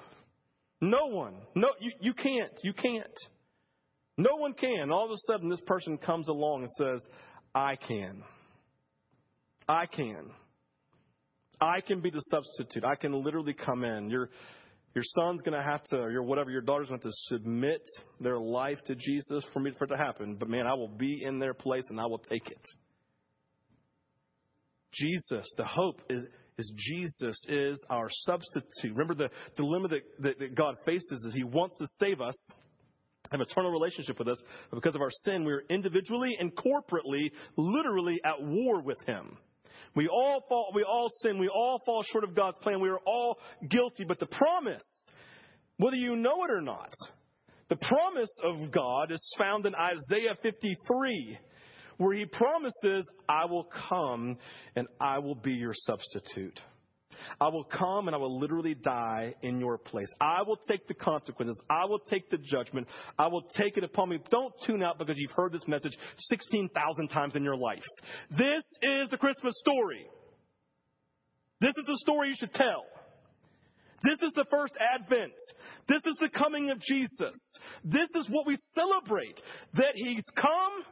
no 0.83 1.07
one. 1.07 1.35
No, 1.55 1.69
you, 1.79 1.91
you 2.01 2.13
can't. 2.13 2.51
You 2.61 2.73
can't. 2.73 3.17
No 4.17 4.35
one 4.35 4.53
can. 4.53 4.91
All 4.91 5.05
of 5.05 5.11
a 5.11 5.17
sudden, 5.31 5.49
this 5.49 5.61
person 5.61 5.97
comes 5.97 6.27
along 6.27 6.63
and 6.63 6.71
says, 6.71 7.07
I 7.55 7.77
can. 7.87 8.21
I 9.67 9.85
can. 9.85 10.29
I 11.61 11.79
can 11.79 12.01
be 12.01 12.09
the 12.09 12.21
substitute. 12.29 12.83
I 12.83 12.95
can 12.95 13.13
literally 13.13 13.53
come 13.53 13.85
in. 13.85 14.09
Your, 14.09 14.29
your 14.93 15.05
son's 15.05 15.41
going 15.41 15.57
to 15.57 15.63
have 15.63 15.81
to, 15.85 15.99
or 15.99 16.11
your 16.11 16.23
whatever, 16.23 16.51
your 16.51 16.61
daughter's 16.61 16.89
going 16.89 16.99
to 16.99 17.07
have 17.07 17.13
to 17.13 17.35
submit 17.35 17.81
their 18.19 18.37
life 18.37 18.79
to 18.87 18.95
Jesus 18.95 19.45
for 19.53 19.61
me 19.61 19.71
for 19.77 19.85
it 19.85 19.87
to 19.87 19.97
happen. 19.97 20.35
But 20.37 20.49
man, 20.49 20.67
I 20.67 20.73
will 20.73 20.89
be 20.89 21.23
in 21.23 21.39
their 21.39 21.53
place 21.53 21.85
and 21.89 21.97
I 21.97 22.05
will 22.07 22.19
take 22.19 22.45
it. 22.47 22.61
Jesus, 24.93 25.47
the 25.55 25.65
hope 25.65 26.01
is, 26.09 26.25
is 26.57 26.71
Jesus 26.75 27.35
is 27.47 27.83
our 27.89 28.07
substitute. 28.09 28.91
Remember 28.91 29.15
the 29.15 29.29
dilemma 29.55 29.87
that, 29.89 30.01
that, 30.19 30.39
that 30.39 30.55
God 30.55 30.75
faces 30.85 31.25
is 31.27 31.33
He 31.33 31.43
wants 31.43 31.77
to 31.77 31.85
save 31.99 32.21
us, 32.21 32.35
have 33.31 33.39
an 33.39 33.47
eternal 33.49 33.71
relationship 33.71 34.19
with 34.19 34.27
us, 34.27 34.41
but 34.69 34.77
because 34.77 34.95
of 34.95 35.01
our 35.01 35.11
sin, 35.23 35.43
we're 35.43 35.63
individually 35.69 36.31
and 36.39 36.55
corporately, 36.55 37.31
literally 37.57 38.19
at 38.25 38.41
war 38.41 38.81
with 38.81 38.99
Him. 39.05 39.37
We 39.95 40.07
all 40.07 40.43
fall, 40.49 40.71
we 40.73 40.83
all 40.83 41.09
sin, 41.21 41.37
we 41.39 41.49
all 41.49 41.81
fall 41.85 42.03
short 42.03 42.23
of 42.23 42.35
God's 42.35 42.57
plan, 42.61 42.79
we 42.79 42.89
are 42.89 42.99
all 43.05 43.37
guilty, 43.69 44.05
but 44.07 44.19
the 44.19 44.25
promise, 44.25 45.09
whether 45.77 45.95
you 45.95 46.15
know 46.15 46.43
it 46.45 46.51
or 46.51 46.61
not, 46.61 46.91
the 47.69 47.75
promise 47.75 48.35
of 48.43 48.71
God 48.71 49.11
is 49.11 49.35
found 49.37 49.65
in 49.65 49.73
Isaiah 49.75 50.35
53 50.41 51.37
where 51.97 52.13
he 52.13 52.25
promises, 52.25 53.07
I 53.27 53.45
will 53.45 53.67
come 53.89 54.37
and 54.75 54.87
I 54.99 55.19
will 55.19 55.35
be 55.35 55.53
your 55.53 55.73
substitute. 55.75 56.59
I 57.39 57.47
will 57.47 57.63
come 57.63 58.07
and 58.07 58.15
I 58.15 58.17
will 58.17 58.39
literally 58.39 58.75
die 58.75 59.35
in 59.41 59.59
your 59.59 59.77
place. 59.77 60.07
I 60.19 60.41
will 60.45 60.57
take 60.67 60.87
the 60.87 60.93
consequences. 60.93 61.59
I 61.69 61.85
will 61.85 61.99
take 61.99 62.29
the 62.29 62.37
judgment. 62.37 62.87
I 63.17 63.27
will 63.27 63.43
take 63.55 63.77
it 63.77 63.83
upon 63.83 64.09
me. 64.09 64.19
Don't 64.29 64.53
tune 64.65 64.83
out 64.83 64.97
because 64.97 65.15
you've 65.17 65.31
heard 65.31 65.51
this 65.51 65.67
message 65.67 65.97
16,000 66.17 67.07
times 67.09 67.35
in 67.35 67.43
your 67.43 67.55
life. 67.55 67.83
This 68.31 68.63
is 68.81 69.09
the 69.09 69.17
Christmas 69.17 69.53
story. 69.59 70.05
This 71.61 71.73
is 71.77 71.85
the 71.85 71.97
story 71.97 72.29
you 72.29 72.35
should 72.37 72.53
tell. 72.53 72.85
This 74.03 74.21
is 74.21 74.33
the 74.35 74.45
first 74.51 74.73
advent. 74.79 75.31
This 75.87 76.01
is 76.05 76.17
the 76.19 76.27
coming 76.27 76.71
of 76.71 76.81
Jesus. 76.81 77.57
This 77.85 78.09
is 78.15 78.27
what 78.29 78.45
we 78.45 78.57
celebrate. 78.75 79.39
That 79.75 79.93
He's 79.95 80.25
come 80.35 80.83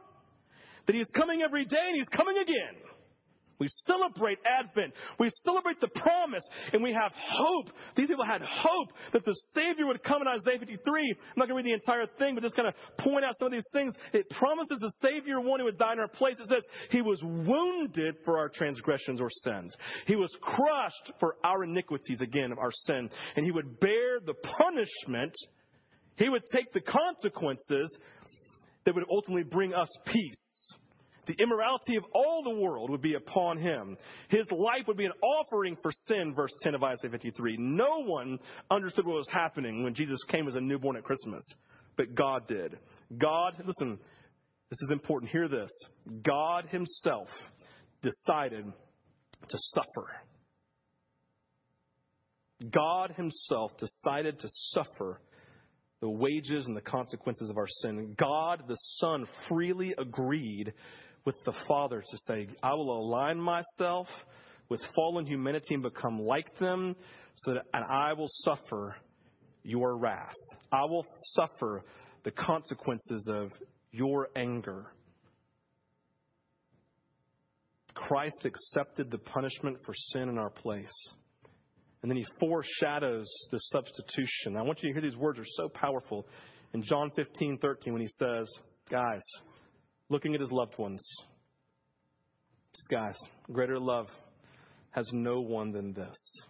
that 0.86 0.94
He's 0.94 1.10
coming 1.14 1.42
every 1.42 1.64
day 1.64 1.86
and 1.88 1.96
He's 1.96 2.08
coming 2.08 2.38
again. 2.38 2.76
We 3.62 3.68
celebrate 3.86 4.38
Advent. 4.44 4.92
We 5.20 5.30
celebrate 5.44 5.80
the 5.80 5.86
promise 5.86 6.42
and 6.72 6.82
we 6.82 6.92
have 6.92 7.12
hope. 7.14 7.70
These 7.94 8.08
people 8.08 8.24
had 8.24 8.42
hope 8.42 8.88
that 9.12 9.24
the 9.24 9.36
Savior 9.54 9.86
would 9.86 10.02
come 10.02 10.20
in 10.20 10.26
Isaiah 10.26 10.58
53. 10.58 10.76
I'm 10.76 11.16
not 11.36 11.46
going 11.46 11.62
to 11.62 11.70
read 11.70 11.78
the 11.78 11.80
entire 11.80 12.06
thing, 12.18 12.34
but 12.34 12.42
just 12.42 12.56
kind 12.56 12.66
of 12.66 12.74
point 12.98 13.24
out 13.24 13.38
some 13.38 13.46
of 13.46 13.52
these 13.52 13.68
things. 13.72 13.94
It 14.12 14.28
promises 14.30 14.78
the 14.80 14.90
Savior, 15.00 15.40
one 15.40 15.60
who 15.60 15.66
would 15.66 15.78
die 15.78 15.92
in 15.92 16.00
our 16.00 16.08
place. 16.08 16.34
It 16.40 16.48
says, 16.48 16.64
He 16.90 17.02
was 17.02 17.22
wounded 17.22 18.16
for 18.24 18.36
our 18.36 18.48
transgressions 18.48 19.20
or 19.20 19.30
sins. 19.30 19.76
He 20.08 20.16
was 20.16 20.36
crushed 20.40 21.12
for 21.20 21.36
our 21.44 21.62
iniquities, 21.62 22.20
again, 22.20 22.50
of 22.50 22.58
our 22.58 22.72
sin. 22.86 23.08
And 23.36 23.44
He 23.44 23.52
would 23.52 23.78
bear 23.78 24.18
the 24.26 24.34
punishment. 24.34 25.36
He 26.16 26.28
would 26.28 26.42
take 26.52 26.72
the 26.72 26.80
consequences 26.80 27.96
that 28.84 28.94
would 28.94 29.04
ultimately 29.10 29.44
bring 29.44 29.74
us 29.74 29.88
peace. 30.06 30.74
The 31.26 31.34
immorality 31.40 31.96
of 31.96 32.04
all 32.12 32.42
the 32.42 32.60
world 32.60 32.90
would 32.90 33.00
be 33.00 33.14
upon 33.14 33.58
him. 33.58 33.96
His 34.28 34.50
life 34.50 34.88
would 34.88 34.96
be 34.96 35.04
an 35.04 35.12
offering 35.22 35.76
for 35.80 35.92
sin, 36.08 36.34
verse 36.34 36.52
10 36.62 36.74
of 36.74 36.82
Isaiah 36.82 37.12
53. 37.12 37.58
No 37.58 38.02
one 38.04 38.38
understood 38.70 39.06
what 39.06 39.16
was 39.16 39.28
happening 39.30 39.84
when 39.84 39.94
Jesus 39.94 40.18
came 40.28 40.48
as 40.48 40.56
a 40.56 40.60
newborn 40.60 40.96
at 40.96 41.04
Christmas, 41.04 41.44
but 41.96 42.16
God 42.16 42.48
did. 42.48 42.76
God, 43.18 43.62
listen, 43.64 43.98
this 44.68 44.82
is 44.82 44.90
important. 44.90 45.30
Hear 45.30 45.46
this. 45.46 45.70
God 46.24 46.66
Himself 46.70 47.28
decided 48.02 48.64
to 49.48 49.58
suffer. 49.74 50.10
God 52.68 53.12
Himself 53.12 53.72
decided 53.78 54.40
to 54.40 54.48
suffer 54.48 55.20
the 56.02 56.10
wages 56.10 56.66
and 56.66 56.76
the 56.76 56.82
consequences 56.82 57.48
of 57.48 57.56
our 57.56 57.68
sin. 57.80 58.14
God 58.18 58.64
the 58.66 58.76
Son 58.98 59.24
freely 59.48 59.94
agreed 59.96 60.74
with 61.24 61.36
the 61.46 61.52
Father 61.68 62.02
to 62.02 62.18
say, 62.26 62.48
I 62.60 62.74
will 62.74 62.98
align 62.98 63.40
myself 63.40 64.08
with 64.68 64.80
fallen 64.96 65.24
humanity 65.24 65.74
and 65.74 65.82
become 65.82 66.20
like 66.20 66.58
them, 66.58 66.96
so 67.36 67.54
that 67.54 67.66
and 67.72 67.84
I 67.84 68.14
will 68.14 68.26
suffer 68.28 68.96
your 69.62 69.96
wrath. 69.96 70.34
I 70.72 70.82
will 70.86 71.06
suffer 71.22 71.84
the 72.24 72.32
consequences 72.32 73.28
of 73.30 73.52
your 73.92 74.28
anger. 74.34 74.86
Christ 77.94 78.44
accepted 78.44 79.12
the 79.12 79.18
punishment 79.18 79.76
for 79.84 79.94
sin 79.94 80.28
in 80.28 80.36
our 80.36 80.50
place. 80.50 81.14
And 82.02 82.10
then 82.10 82.16
he 82.16 82.26
foreshadows 82.40 83.28
the 83.50 83.58
substitution. 83.58 84.56
I 84.56 84.62
want 84.62 84.82
you 84.82 84.88
to 84.88 85.00
hear 85.00 85.08
these 85.08 85.16
words 85.16 85.38
are 85.38 85.44
so 85.46 85.68
powerful. 85.68 86.26
In 86.74 86.82
John 86.82 87.10
15, 87.14 87.58
13, 87.58 87.92
when 87.92 88.02
he 88.02 88.08
says, 88.08 88.52
Guys, 88.90 89.22
looking 90.08 90.34
at 90.34 90.40
his 90.40 90.50
loved 90.50 90.76
ones. 90.78 91.00
Just 92.74 92.88
guys, 92.90 93.16
greater 93.52 93.78
love 93.78 94.06
has 94.90 95.08
no 95.12 95.40
one 95.40 95.72
than 95.72 95.92
this 95.92 96.46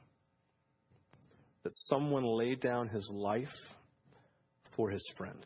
that 1.64 1.72
someone 1.74 2.24
laid 2.24 2.60
down 2.60 2.88
his 2.88 3.08
life 3.14 3.54
for 4.76 4.90
his 4.90 5.04
friends. 5.16 5.44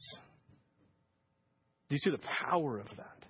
Do 1.88 1.94
you 1.94 1.98
see 1.98 2.10
the 2.10 2.26
power 2.48 2.78
of 2.78 2.88
that? 2.96 3.26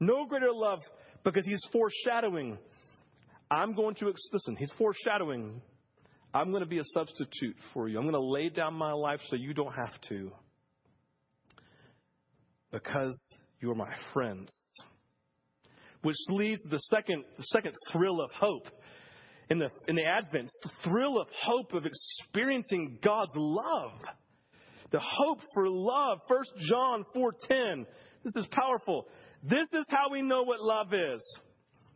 No 0.00 0.26
greater 0.26 0.52
love 0.52 0.80
because 1.24 1.44
he's 1.44 1.60
foreshadowing. 1.72 2.58
I'm 3.50 3.74
going 3.74 3.94
to, 3.96 4.12
listen, 4.32 4.56
he's 4.56 4.72
foreshadowing. 4.78 5.60
I'm 6.34 6.50
going 6.50 6.62
to 6.62 6.68
be 6.68 6.78
a 6.78 6.84
substitute 6.92 7.56
for 7.72 7.88
you. 7.88 7.98
I'm 7.98 8.04
going 8.04 8.14
to 8.14 8.20
lay 8.20 8.48
down 8.48 8.74
my 8.74 8.92
life 8.92 9.20
so 9.28 9.36
you 9.36 9.54
don't 9.54 9.72
have 9.72 10.00
to. 10.08 10.30
Because 12.72 13.16
you 13.60 13.70
are 13.70 13.74
my 13.74 13.92
friends. 14.12 14.52
Which 16.02 16.16
leads 16.28 16.62
to 16.62 16.68
the 16.68 16.80
second, 16.80 17.24
the 17.36 17.44
second 17.44 17.74
thrill 17.92 18.20
of 18.20 18.30
hope 18.32 18.68
in 19.48 19.58
the, 19.58 19.70
in 19.88 19.96
the 19.96 20.04
Advent, 20.04 20.50
the 20.62 20.70
thrill 20.84 21.20
of 21.20 21.28
hope 21.42 21.72
of 21.72 21.84
experiencing 21.86 22.98
God's 23.02 23.32
love. 23.34 23.92
The 24.92 25.00
hope 25.00 25.40
for 25.54 25.68
love. 25.68 26.18
1 26.26 26.42
John 26.68 27.04
4.10. 27.16 27.86
This 28.24 28.36
is 28.36 28.46
powerful. 28.50 29.06
This 29.42 29.68
is 29.72 29.86
how 29.88 30.10
we 30.10 30.22
know 30.22 30.42
what 30.42 30.60
love 30.60 30.92
is. 30.92 31.40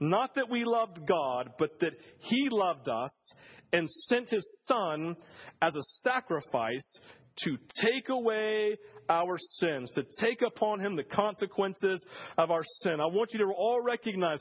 Not 0.00 0.34
that 0.36 0.48
we 0.48 0.64
loved 0.64 1.06
God, 1.06 1.50
but 1.58 1.78
that 1.80 1.92
He 2.20 2.48
loved 2.50 2.88
us 2.88 3.32
and 3.72 3.88
sent 3.90 4.30
His 4.30 4.64
Son 4.66 5.16
as 5.62 5.74
a 5.76 5.82
sacrifice 6.02 6.98
to 7.44 7.56
take 7.80 8.08
away 8.08 8.76
our 9.08 9.36
sins, 9.58 9.90
to 9.92 10.04
take 10.18 10.40
upon 10.46 10.80
him 10.80 10.96
the 10.96 11.04
consequences 11.04 12.04
of 12.38 12.50
our 12.50 12.62
sin. 12.80 13.00
I 13.00 13.06
want 13.06 13.30
you 13.32 13.40
to 13.40 13.52
all 13.56 13.80
recognize 13.80 14.40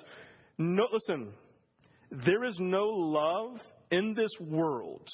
no, 0.58 0.84
listen, 0.92 1.32
there 2.12 2.44
is 2.44 2.58
no 2.60 2.88
love 2.88 3.60
in 3.92 4.14
this 4.14 4.32
world. 4.42 5.08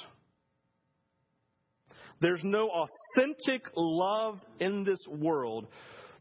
There's 2.21 2.43
no 2.43 2.69
authentic 2.69 3.61
love 3.75 4.39
in 4.59 4.83
this 4.83 4.99
world, 5.07 5.67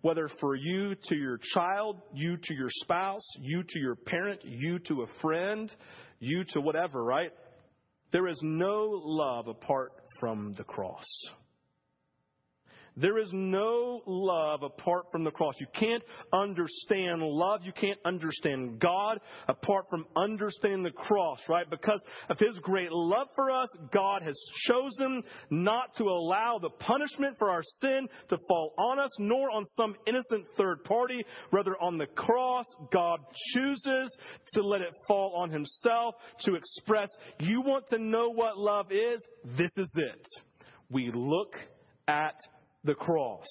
whether 0.02 0.28
for 0.40 0.54
you 0.54 0.94
to 0.94 1.14
your 1.14 1.38
child, 1.54 2.00
you 2.12 2.36
to 2.36 2.54
your 2.54 2.68
spouse, 2.68 3.26
you 3.40 3.62
to 3.62 3.78
your 3.78 3.94
parent, 3.94 4.40
you 4.44 4.78
to 4.80 5.02
a 5.02 5.06
friend, 5.22 5.74
you 6.18 6.44
to 6.52 6.60
whatever, 6.60 7.02
right? 7.02 7.30
There 8.14 8.28
is 8.28 8.38
no 8.44 9.00
love 9.04 9.48
apart 9.48 9.90
from 10.20 10.52
the 10.52 10.62
cross. 10.62 11.04
There 12.96 13.18
is 13.18 13.30
no 13.32 14.02
love 14.06 14.62
apart 14.62 15.06
from 15.10 15.24
the 15.24 15.30
cross. 15.32 15.54
You 15.58 15.66
can't 15.74 16.02
understand 16.32 17.22
love. 17.22 17.60
You 17.64 17.72
can't 17.72 17.98
understand 18.04 18.78
God 18.78 19.20
apart 19.48 19.86
from 19.90 20.06
understanding 20.16 20.84
the 20.84 20.90
cross, 20.90 21.40
right? 21.48 21.68
Because 21.68 22.02
of 22.28 22.38
His 22.38 22.56
great 22.60 22.92
love 22.92 23.26
for 23.34 23.50
us, 23.50 23.68
God 23.92 24.22
has 24.22 24.38
chosen 24.68 25.22
not 25.50 25.96
to 25.96 26.04
allow 26.04 26.58
the 26.60 26.70
punishment 26.70 27.36
for 27.38 27.50
our 27.50 27.62
sin 27.80 28.08
to 28.28 28.38
fall 28.46 28.74
on 28.78 29.00
us, 29.00 29.10
nor 29.18 29.50
on 29.50 29.64
some 29.76 29.96
innocent 30.06 30.44
third 30.56 30.84
party. 30.84 31.24
Rather, 31.50 31.76
on 31.80 31.98
the 31.98 32.06
cross, 32.06 32.66
God 32.92 33.18
chooses 33.52 34.16
to 34.52 34.62
let 34.62 34.80
it 34.80 34.94
fall 35.08 35.34
on 35.36 35.50
Himself 35.50 36.14
to 36.40 36.54
express, 36.54 37.10
you 37.40 37.60
want 37.60 37.88
to 37.88 37.98
know 37.98 38.30
what 38.30 38.56
love 38.56 38.92
is? 38.92 39.22
This 39.56 39.70
is 39.76 39.92
it. 39.96 40.26
We 40.90 41.10
look 41.12 41.56
at 42.06 42.36
the 42.84 42.94
cross. 42.94 43.46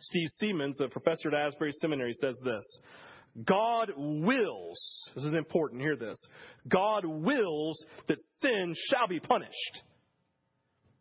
Steve 0.00 0.28
Seamands, 0.40 0.80
a 0.80 0.88
professor 0.88 1.28
at 1.28 1.34
Asbury 1.34 1.72
Seminary, 1.80 2.12
says 2.14 2.38
this 2.44 2.78
God 3.44 3.92
wills, 3.96 5.10
this 5.14 5.24
is 5.24 5.34
important, 5.34 5.80
hear 5.82 5.96
this. 5.96 6.18
God 6.68 7.04
wills 7.04 7.84
that 8.08 8.18
sin 8.40 8.74
shall 8.88 9.06
be 9.06 9.20
punished, 9.20 9.82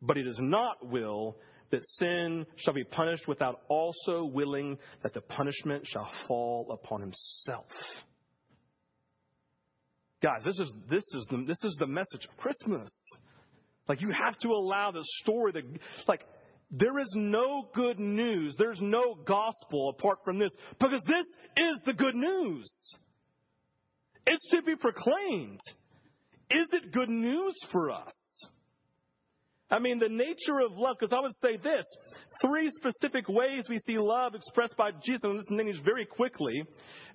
but 0.02 0.18
he 0.18 0.24
does 0.24 0.40
not 0.40 0.88
will 0.88 1.38
that 1.72 1.86
sin 1.86 2.46
shall 2.56 2.74
be 2.74 2.84
punished 2.84 3.28
without 3.28 3.62
also 3.68 4.24
willing 4.24 4.78
that 5.04 5.14
the 5.14 5.22
punishment 5.22 5.86
shall 5.86 6.10
fall 6.28 6.72
upon 6.72 7.02
himself. 7.02 7.66
Guys, 10.24 10.44
this 10.46 10.58
is, 10.60 10.74
this 10.90 11.04
is, 11.14 11.28
the, 11.30 11.44
this 11.46 11.64
is 11.64 11.76
the 11.80 11.88
message 11.88 12.26
of 12.30 12.38
Christmas. 12.38 12.90
Like, 13.88 14.02
you 14.02 14.12
have 14.12 14.38
to 14.40 14.50
allow 14.50 14.92
the 14.92 15.04
story 15.22 15.54
to, 15.54 15.62
like, 16.08 16.22
there 16.72 17.00
is 17.00 17.12
no 17.16 17.70
good 17.74 18.00
news. 18.00 18.56
There's 18.58 18.82
no 18.82 19.16
gospel 19.16 19.90
apart 19.90 20.20
from 20.26 20.38
this 20.38 20.52
because 20.80 21.02
this 21.08 21.26
is 21.58 21.80
the 21.86 21.94
good 21.94 22.16
news. 22.16 22.68
It's 24.26 24.50
to 24.52 24.62
be 24.62 24.76
proclaimed. 24.76 25.62
Is 26.50 26.68
it 26.72 26.92
good 26.92 27.10
news 27.10 27.56
for 27.72 27.92
us? 27.92 28.14
I 29.70 29.80
mean, 29.80 30.00
the 30.00 30.10
nature 30.10 30.60
of 30.66 30.78
love, 30.78 30.96
because 31.00 31.12
I 31.12 31.20
would 31.20 31.34
say 31.42 31.58
this 31.58 31.86
three 32.42 32.70
specific 32.72 33.28
ways 33.28 33.66
we 33.70 33.80
see 33.80 33.98
love 33.98 34.34
expressed 34.34 34.78
by 34.78 34.92
Jesus, 35.04 35.22
and 35.24 35.38
this 35.38 35.46
names 35.50 35.80
very 35.84 36.06
quickly. 36.06 36.64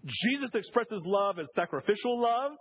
Jesus 0.04 0.54
expresses 0.54 1.02
love 1.06 1.38
as 1.38 1.46
sacrificial 1.54 2.20
love. 2.20 2.52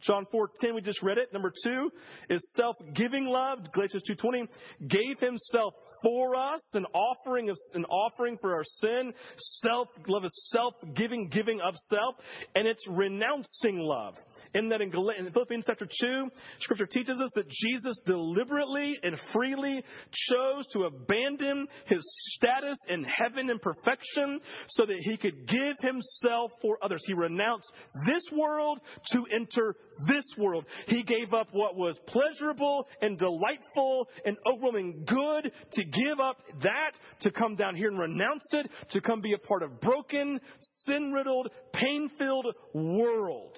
John 0.00 0.26
4:10 0.32 0.74
we 0.74 0.80
just 0.80 1.02
read 1.02 1.18
it. 1.18 1.32
Number 1.32 1.52
2 1.64 1.90
is 2.30 2.52
self-giving 2.54 3.26
love. 3.26 3.72
Galatians 3.72 4.02
2:20 4.08 4.48
gave 4.88 5.20
himself 5.20 5.74
for 6.06 6.36
us, 6.36 6.62
an 6.74 6.86
offering 6.94 7.50
of 7.50 7.56
an 7.74 7.84
offering 7.86 8.38
for 8.40 8.54
our 8.54 8.62
sin. 8.78 9.12
Self 9.60 9.88
love 10.06 10.24
is 10.24 10.50
self-giving, 10.52 11.30
giving 11.30 11.60
of 11.60 11.74
self, 11.88 12.14
and 12.54 12.68
it's 12.68 12.86
renouncing 12.88 13.78
love. 13.80 14.14
In 14.56 14.70
that 14.70 14.80
in, 14.80 14.90
in 14.90 15.32
Philippians 15.32 15.64
chapter 15.66 15.86
2, 15.86 16.28
scripture 16.60 16.86
teaches 16.86 17.20
us 17.20 17.28
that 17.34 17.46
Jesus 17.46 18.00
deliberately 18.06 18.96
and 19.02 19.18
freely 19.30 19.84
chose 20.30 20.66
to 20.68 20.84
abandon 20.84 21.66
his 21.84 22.00
status 22.36 22.78
in 22.88 23.04
heaven 23.04 23.50
and 23.50 23.60
perfection 23.60 24.40
so 24.68 24.86
that 24.86 24.96
he 25.00 25.18
could 25.18 25.46
give 25.46 25.76
himself 25.80 26.52
for 26.62 26.78
others. 26.82 27.02
He 27.06 27.12
renounced 27.12 27.70
this 28.06 28.22
world 28.32 28.80
to 29.12 29.24
enter 29.34 29.76
this 30.08 30.24
world. 30.38 30.64
He 30.86 31.02
gave 31.02 31.34
up 31.34 31.48
what 31.52 31.76
was 31.76 31.98
pleasurable 32.06 32.86
and 33.02 33.18
delightful 33.18 34.08
and 34.24 34.38
overwhelming 34.50 35.04
good 35.06 35.52
to 35.72 35.84
give 35.84 36.18
up 36.18 36.38
that, 36.62 36.92
to 37.20 37.30
come 37.30 37.56
down 37.56 37.76
here 37.76 37.88
and 37.88 37.98
renounce 37.98 38.44
it, 38.52 38.70
to 38.92 39.02
come 39.02 39.20
be 39.20 39.34
a 39.34 39.46
part 39.46 39.62
of 39.62 39.82
broken, 39.82 40.40
sin 40.86 41.12
riddled, 41.12 41.48
pain 41.74 42.08
filled 42.18 42.46
world 42.72 43.54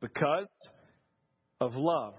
because 0.00 0.70
of 1.60 1.74
love. 1.74 2.14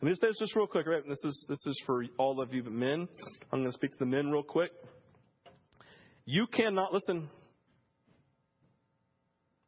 Let 0.00 0.06
me 0.06 0.10
just 0.12 0.20
say 0.20 0.28
this 0.28 0.38
just 0.38 0.56
real 0.56 0.66
quick, 0.66 0.86
right? 0.86 1.02
This 1.06 1.24
is 1.24 1.46
this 1.48 1.66
is 1.66 1.82
for 1.86 2.04
all 2.18 2.40
of 2.40 2.52
you 2.52 2.62
men. 2.64 3.08
I'm 3.52 3.60
going 3.60 3.70
to 3.70 3.72
speak 3.72 3.92
to 3.92 3.98
the 3.98 4.06
men 4.06 4.30
real 4.30 4.42
quick. 4.42 4.70
You 6.26 6.46
cannot 6.46 6.92
listen. 6.92 7.28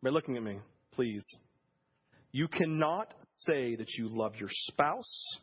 By 0.02 0.10
looking 0.10 0.36
at 0.36 0.42
me, 0.42 0.58
please. 0.92 1.24
You 2.32 2.48
cannot 2.48 3.14
say 3.46 3.76
that 3.76 3.88
you 3.96 4.08
love 4.10 4.34
your 4.38 4.50
spouse 4.50 5.38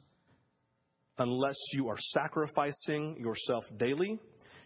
unless 1.17 1.57
you 1.73 1.87
are 1.87 1.97
sacrificing 1.99 3.17
yourself 3.19 3.63
daily. 3.77 4.19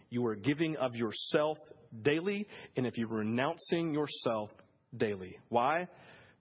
You 0.10 0.26
are 0.26 0.36
giving 0.36 0.76
of 0.78 0.96
yourself 0.96 1.58
daily, 2.02 2.48
and 2.76 2.86
if 2.86 2.98
you're 2.98 3.08
renouncing 3.08 3.94
yourself 3.94 4.50
daily. 4.96 5.38
Why? 5.50 5.88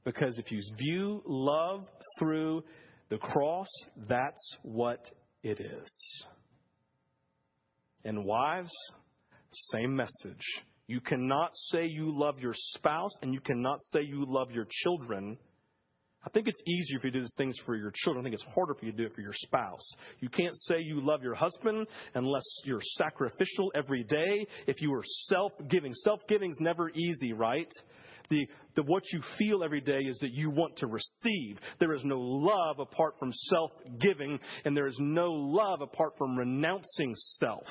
Because 0.07 0.39
if 0.39 0.53
you 0.53 0.63
view 0.79 1.21
love 1.27 1.85
through 2.17 2.63
the 3.11 3.19
cross, 3.19 3.67
that's 4.09 4.57
what 4.63 5.01
it 5.43 5.61
is. 5.61 6.25
And 8.05 8.25
wives, 8.25 8.73
same 9.73 9.97
message. 9.97 10.63
You 10.87 11.01
cannot 11.01 11.51
say 11.73 11.87
you 11.87 12.17
love 12.17 12.39
your 12.39 12.55
spouse 12.55 13.11
and 13.21 13.35
you 13.35 13.41
cannot 13.41 13.81
say 13.93 14.03
you 14.03 14.25
love 14.29 14.53
your 14.53 14.69
children. 14.71 15.39
I 16.25 16.31
think 16.31 16.47
it's 16.47 16.63
easier 16.69 16.99
if 16.99 17.05
you 17.05 17.11
do 17.11 17.21
these 17.21 17.35
things 17.37 17.59
for 17.67 17.75
your 17.75 17.93
children. 17.93 18.25
I 18.25 18.31
think 18.31 18.41
it's 18.41 18.55
harder 18.55 18.75
for 18.75 18.87
you 18.87 18.93
to 18.93 18.97
do 18.97 19.07
it 19.07 19.15
for 19.15 19.23
your 19.23 19.35
spouse. 19.35 19.93
You 20.21 20.29
can't 20.29 20.57
say 20.57 20.77
you 20.83 21.01
love 21.05 21.25
your 21.25 21.35
husband 21.35 21.89
unless 22.15 22.45
you're 22.65 22.81
sacrificial 22.97 23.73
every 23.75 24.05
day. 24.05 24.47
If 24.69 24.81
you 24.81 24.95
are 24.95 25.05
self 25.27 25.53
giving, 25.69 25.93
self 25.95 26.21
giving 26.29 26.53
is 26.53 26.59
never 26.61 26.91
easy, 26.91 27.33
right? 27.33 27.73
The, 28.31 28.47
the 28.75 28.83
what 28.83 29.03
you 29.13 29.21
feel 29.39 29.63
every 29.65 29.81
day 29.81 30.01
is 30.01 30.19
that 30.19 30.33
you 30.33 30.51
want 30.51 30.77
to 30.79 30.87
receive. 30.87 31.59
There 31.79 31.95
is 31.95 32.03
no 32.05 32.19
love 32.19 32.79
apart 32.79 33.15
from 33.19 33.33
self 33.33 33.71
giving, 34.01 34.39
and 34.65 34.77
there 34.77 34.87
is 34.87 34.97
no 35.01 35.33
love 35.33 35.81
apart 35.81 36.15
from 36.19 36.37
renouncing 36.37 37.15
self. 37.39 37.67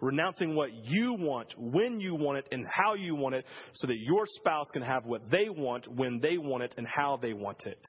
Renouncing 0.00 0.56
what 0.56 0.70
you 0.72 1.14
want, 1.14 1.54
when 1.56 2.00
you 2.00 2.16
want 2.16 2.38
it, 2.38 2.48
and 2.50 2.66
how 2.66 2.94
you 2.94 3.14
want 3.14 3.36
it, 3.36 3.44
so 3.74 3.86
that 3.86 3.98
your 3.98 4.24
spouse 4.26 4.66
can 4.72 4.82
have 4.82 5.04
what 5.04 5.30
they 5.30 5.48
want, 5.48 5.86
when 5.86 6.18
they 6.20 6.38
want 6.38 6.64
it, 6.64 6.74
and 6.76 6.86
how 6.88 7.18
they 7.22 7.32
want 7.32 7.64
it. 7.66 7.80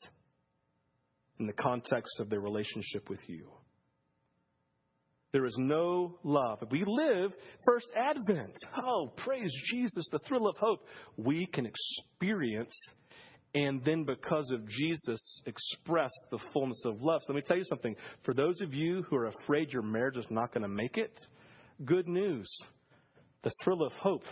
In 1.39 1.47
the 1.47 1.53
context 1.53 2.19
of 2.19 2.29
their 2.29 2.39
relationship 2.39 3.10
with 3.10 3.19
you. 3.27 3.47
There 5.34 5.46
is 5.48 5.56
no 5.58 6.19
love. 6.24 6.60
If 6.62 6.69
we 6.69 6.84
live 6.86 7.34
first 7.65 7.88
Advent, 7.98 8.56
oh, 8.82 9.12
praise 9.17 9.52
Jesus, 9.72 10.06
the 10.12 10.19
thrill 10.19 10.48
of 10.48 10.56
hope, 10.58 10.86
we 11.17 11.48
can 11.48 11.65
experience 11.65 12.74
and 13.56 13.84
then 13.84 14.04
because 14.04 14.50
of 14.52 14.67
Jesus 14.67 15.41
express 15.46 16.12
the 16.32 16.39
fullness 16.54 16.82
of 16.86 17.02
love. 17.02 17.22
So 17.24 17.34
let 17.34 17.38
me 17.38 17.43
tell 17.48 17.58
you 17.58 17.65
something. 17.65 17.96
For 18.24 18.34
those 18.34 18.62
of 18.62 18.74
you 18.74 19.04
who 19.10 19.15
are 19.15 19.28
afraid 19.28 19.72
your 19.72 19.84
marriage 19.84 20.17
is 20.17 20.26
not 20.30 20.54
going 20.54 20.63
to 20.63 20.67
make 20.67 20.98
it, 20.98 21.19
good 21.86 22.08
news. 22.08 22.48
The 23.43 23.52
thrill 23.63 23.84
of 23.84 23.91
hope 23.93 24.24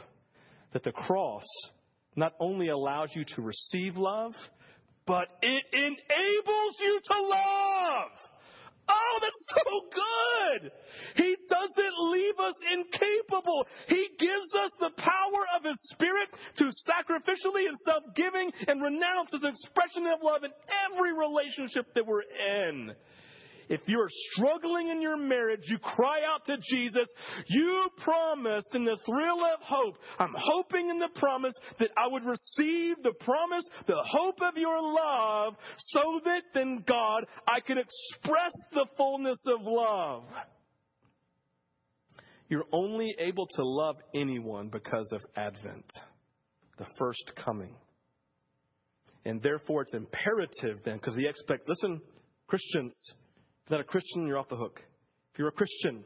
that 0.74 0.84
the 0.84 0.92
cross 0.92 1.44
not 2.16 2.34
only 2.40 2.70
allows 2.70 3.10
you 3.16 3.24
to 3.36 3.42
receive 3.42 3.96
love, 3.96 4.34
but 5.06 5.28
it 5.42 5.64
enables 5.74 6.76
you 6.80 7.00
to 7.06 7.22
love. 7.22 8.12
That's 9.22 9.46
so 9.54 9.82
good. 9.94 10.72
He 11.16 11.36
doesn't 11.50 12.12
leave 12.12 12.40
us 12.40 12.56
incapable. 12.74 13.66
He 13.88 14.08
gives 14.20 14.54
us 14.56 14.72
the 14.80 14.92
power 14.98 15.44
of 15.56 15.64
His 15.64 15.78
Spirit 15.92 16.30
to 16.58 16.66
sacrificially 16.90 17.68
and 17.68 17.78
self 17.86 18.04
giving 18.16 18.52
and 18.68 18.82
renounce 18.82 19.32
His 19.32 19.44
expression 19.44 20.08
of 20.08 20.20
love 20.24 20.44
in 20.44 20.52
every 20.92 21.14
relationship 21.14 21.94
that 21.96 22.06
we're 22.06 22.22
in. 22.22 22.94
If 23.72 23.80
you're 23.88 24.10
struggling 24.34 24.90
in 24.90 25.02
your 25.02 25.16
marriage, 25.16 25.62
you 25.64 25.78
cry 25.78 26.20
out 26.28 26.46
to 26.48 26.58
Jesus. 26.58 27.08
You 27.48 27.88
promised 28.00 28.68
in 28.76 28.84
the 28.84 28.98
thrill 29.06 29.46
of 29.46 29.62
hope. 29.62 29.96
I'm 30.20 30.36
hoping 30.38 30.90
in 30.90 31.00
the 31.00 31.08
promise 31.16 31.54
that 31.80 31.90
I 31.98 32.08
would 32.12 32.26
receive 32.26 32.98
the 33.02 33.14
promise, 33.22 33.64
the 33.88 33.96
hope 33.96 34.40
of 34.42 34.58
your 34.58 34.78
love, 34.78 35.56
so 35.78 36.20
that 36.26 36.42
then, 36.54 36.84
God, 36.86 37.24
I 37.48 37.62
can 37.62 37.78
express 37.78 38.52
the 38.74 38.86
fullness 38.98 39.40
of 39.48 39.62
love. 39.64 40.24
You're 42.50 42.66
only 42.74 43.16
able 43.20 43.48
to 43.48 43.64
love 43.64 43.96
anyone 44.14 44.68
because 44.68 45.08
of 45.14 45.22
Advent, 45.38 45.90
the 46.78 46.88
first 47.00 47.32
coming. 47.38 47.74
And 49.24 49.42
therefore, 49.42 49.84
it's 49.84 49.94
imperative 49.94 50.80
then, 50.84 50.98
because 50.98 51.16
the 51.16 51.30
expect, 51.30 51.70
listen, 51.70 52.02
Christians, 52.48 53.14
not 53.72 53.80
a 53.80 53.86
Christian, 53.86 54.28
you're 54.28 54.38
off 54.38 54.50
the 54.50 54.58
hook. 54.58 54.82
If 55.34 55.40
you're 55.40 55.48
a 55.48 55.54
Christian, 55.54 56.04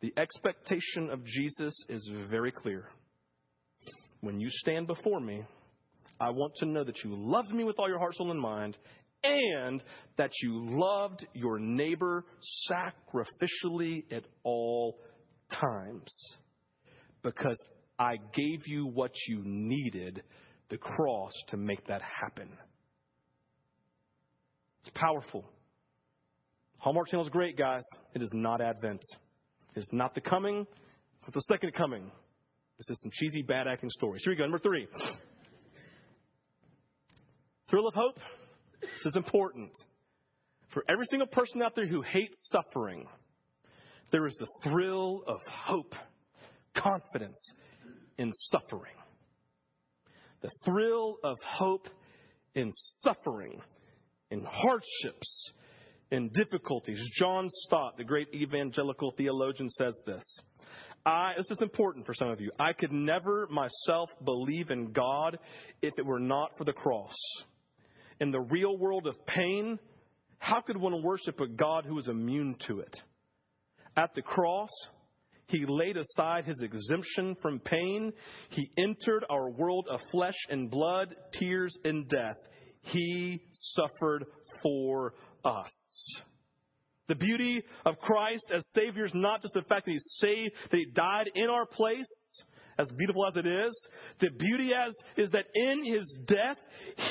the 0.00 0.12
expectation 0.16 1.10
of 1.10 1.24
Jesus 1.24 1.74
is 1.88 2.10
very 2.28 2.50
clear. 2.50 2.88
When 4.20 4.40
you 4.40 4.48
stand 4.50 4.86
before 4.86 5.20
me, 5.20 5.44
I 6.20 6.30
want 6.30 6.54
to 6.56 6.66
know 6.66 6.84
that 6.84 7.04
you 7.04 7.14
loved 7.14 7.50
me 7.50 7.64
with 7.64 7.78
all 7.78 7.88
your 7.88 7.98
heart, 7.98 8.14
soul, 8.14 8.30
and 8.30 8.40
mind, 8.40 8.76
and 9.22 9.82
that 10.16 10.30
you 10.42 10.66
loved 10.78 11.26
your 11.32 11.58
neighbor 11.58 12.24
sacrificially 12.70 14.04
at 14.10 14.24
all 14.42 14.98
times. 15.50 16.10
Because 17.22 17.58
I 17.98 18.16
gave 18.34 18.66
you 18.66 18.86
what 18.86 19.12
you 19.28 19.42
needed, 19.44 20.22
the 20.70 20.78
cross, 20.78 21.32
to 21.48 21.56
make 21.56 21.86
that 21.86 22.02
happen. 22.02 22.48
It's 24.82 24.90
powerful. 24.94 25.44
Hallmark 26.78 27.08
Channel 27.08 27.26
is 27.26 27.30
great, 27.30 27.58
guys. 27.58 27.82
It 28.14 28.22
is 28.22 28.30
not 28.32 28.60
Advent. 28.60 29.02
It 29.76 29.80
is 29.80 29.88
not 29.92 30.14
the 30.14 30.20
coming. 30.20 30.66
It's 31.18 31.28
not 31.28 31.34
the 31.34 31.42
second 31.42 31.74
coming. 31.74 32.10
This 32.78 32.88
is 32.90 32.98
some 33.02 33.10
cheesy, 33.12 33.42
bad 33.42 33.68
acting 33.68 33.90
stories. 33.90 34.22
Here 34.24 34.32
we 34.32 34.36
go. 34.36 34.44
Number 34.44 34.58
three. 34.58 34.88
Thrill 37.68 37.86
of 37.86 37.94
hope. 37.94 38.18
This 38.80 39.06
is 39.06 39.16
important. 39.16 39.70
For 40.72 40.82
every 40.88 41.04
single 41.10 41.26
person 41.26 41.60
out 41.62 41.74
there 41.76 41.86
who 41.86 42.00
hates 42.00 42.48
suffering, 42.50 43.06
there 44.10 44.26
is 44.26 44.34
the 44.40 44.48
thrill 44.64 45.22
of 45.26 45.40
hope, 45.46 45.94
confidence 46.76 47.38
in 48.16 48.32
suffering. 48.50 48.94
The 50.40 50.50
thrill 50.64 51.16
of 51.22 51.36
hope 51.44 51.88
in 52.54 52.70
suffering 53.02 53.60
in 54.30 54.44
hardships, 54.44 55.52
in 56.10 56.30
difficulties. 56.30 57.00
John 57.18 57.48
Stott, 57.64 57.96
the 57.96 58.04
great 58.04 58.28
evangelical 58.34 59.12
theologian, 59.16 59.68
says 59.70 59.96
this 60.06 60.22
I, 61.06 61.32
this 61.36 61.50
is 61.50 61.62
important 61.62 62.06
for 62.06 62.14
some 62.14 62.28
of 62.28 62.40
you. 62.40 62.50
I 62.58 62.72
could 62.72 62.92
never 62.92 63.48
myself 63.48 64.10
believe 64.24 64.70
in 64.70 64.92
God 64.92 65.38
if 65.82 65.94
it 65.96 66.04
were 66.04 66.20
not 66.20 66.56
for 66.58 66.64
the 66.64 66.72
cross. 66.72 67.14
In 68.20 68.30
the 68.30 68.40
real 68.40 68.76
world 68.76 69.06
of 69.06 69.14
pain, 69.26 69.78
how 70.38 70.60
could 70.60 70.76
one 70.76 71.02
worship 71.02 71.40
a 71.40 71.46
God 71.46 71.86
who 71.86 71.98
is 71.98 72.08
immune 72.08 72.56
to 72.66 72.80
it? 72.80 72.94
At 73.96 74.14
the 74.14 74.22
cross, 74.22 74.70
he 75.46 75.64
laid 75.66 75.96
aside 75.96 76.44
his 76.44 76.60
exemption 76.60 77.36
from 77.42 77.60
pain. 77.60 78.12
He 78.50 78.70
entered 78.76 79.24
our 79.30 79.50
world 79.50 79.86
of 79.90 80.00
flesh 80.10 80.36
and 80.48 80.70
blood, 80.70 81.14
tears 81.32 81.76
and 81.84 82.08
death. 82.08 82.36
He 82.82 83.42
suffered 83.52 84.26
for 84.62 85.14
us. 85.44 86.22
The 87.08 87.14
beauty 87.16 87.62
of 87.84 87.98
Christ 87.98 88.52
as 88.54 88.62
Savior 88.72 89.04
is 89.04 89.12
not 89.14 89.42
just 89.42 89.54
the 89.54 89.62
fact 89.62 89.86
that 89.86 89.92
He 89.92 89.98
saved, 89.98 90.54
that 90.70 90.76
He 90.76 90.86
died 90.94 91.30
in 91.34 91.48
our 91.50 91.66
place, 91.66 92.06
as 92.78 92.88
beautiful 92.96 93.26
as 93.26 93.36
it 93.36 93.46
is. 93.46 93.88
The 94.20 94.30
beauty 94.30 94.70
as 94.74 94.94
is 95.16 95.30
that 95.32 95.46
in 95.54 95.84
His 95.84 96.18
death, 96.26 96.56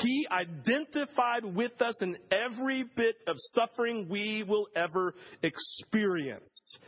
He 0.02 0.26
identified 0.30 1.44
with 1.44 1.80
us 1.82 2.00
in 2.02 2.16
every 2.32 2.84
bit 2.96 3.16
of 3.28 3.36
suffering 3.54 4.08
we 4.08 4.42
will 4.42 4.66
ever 4.74 5.14
experience. 5.42 6.78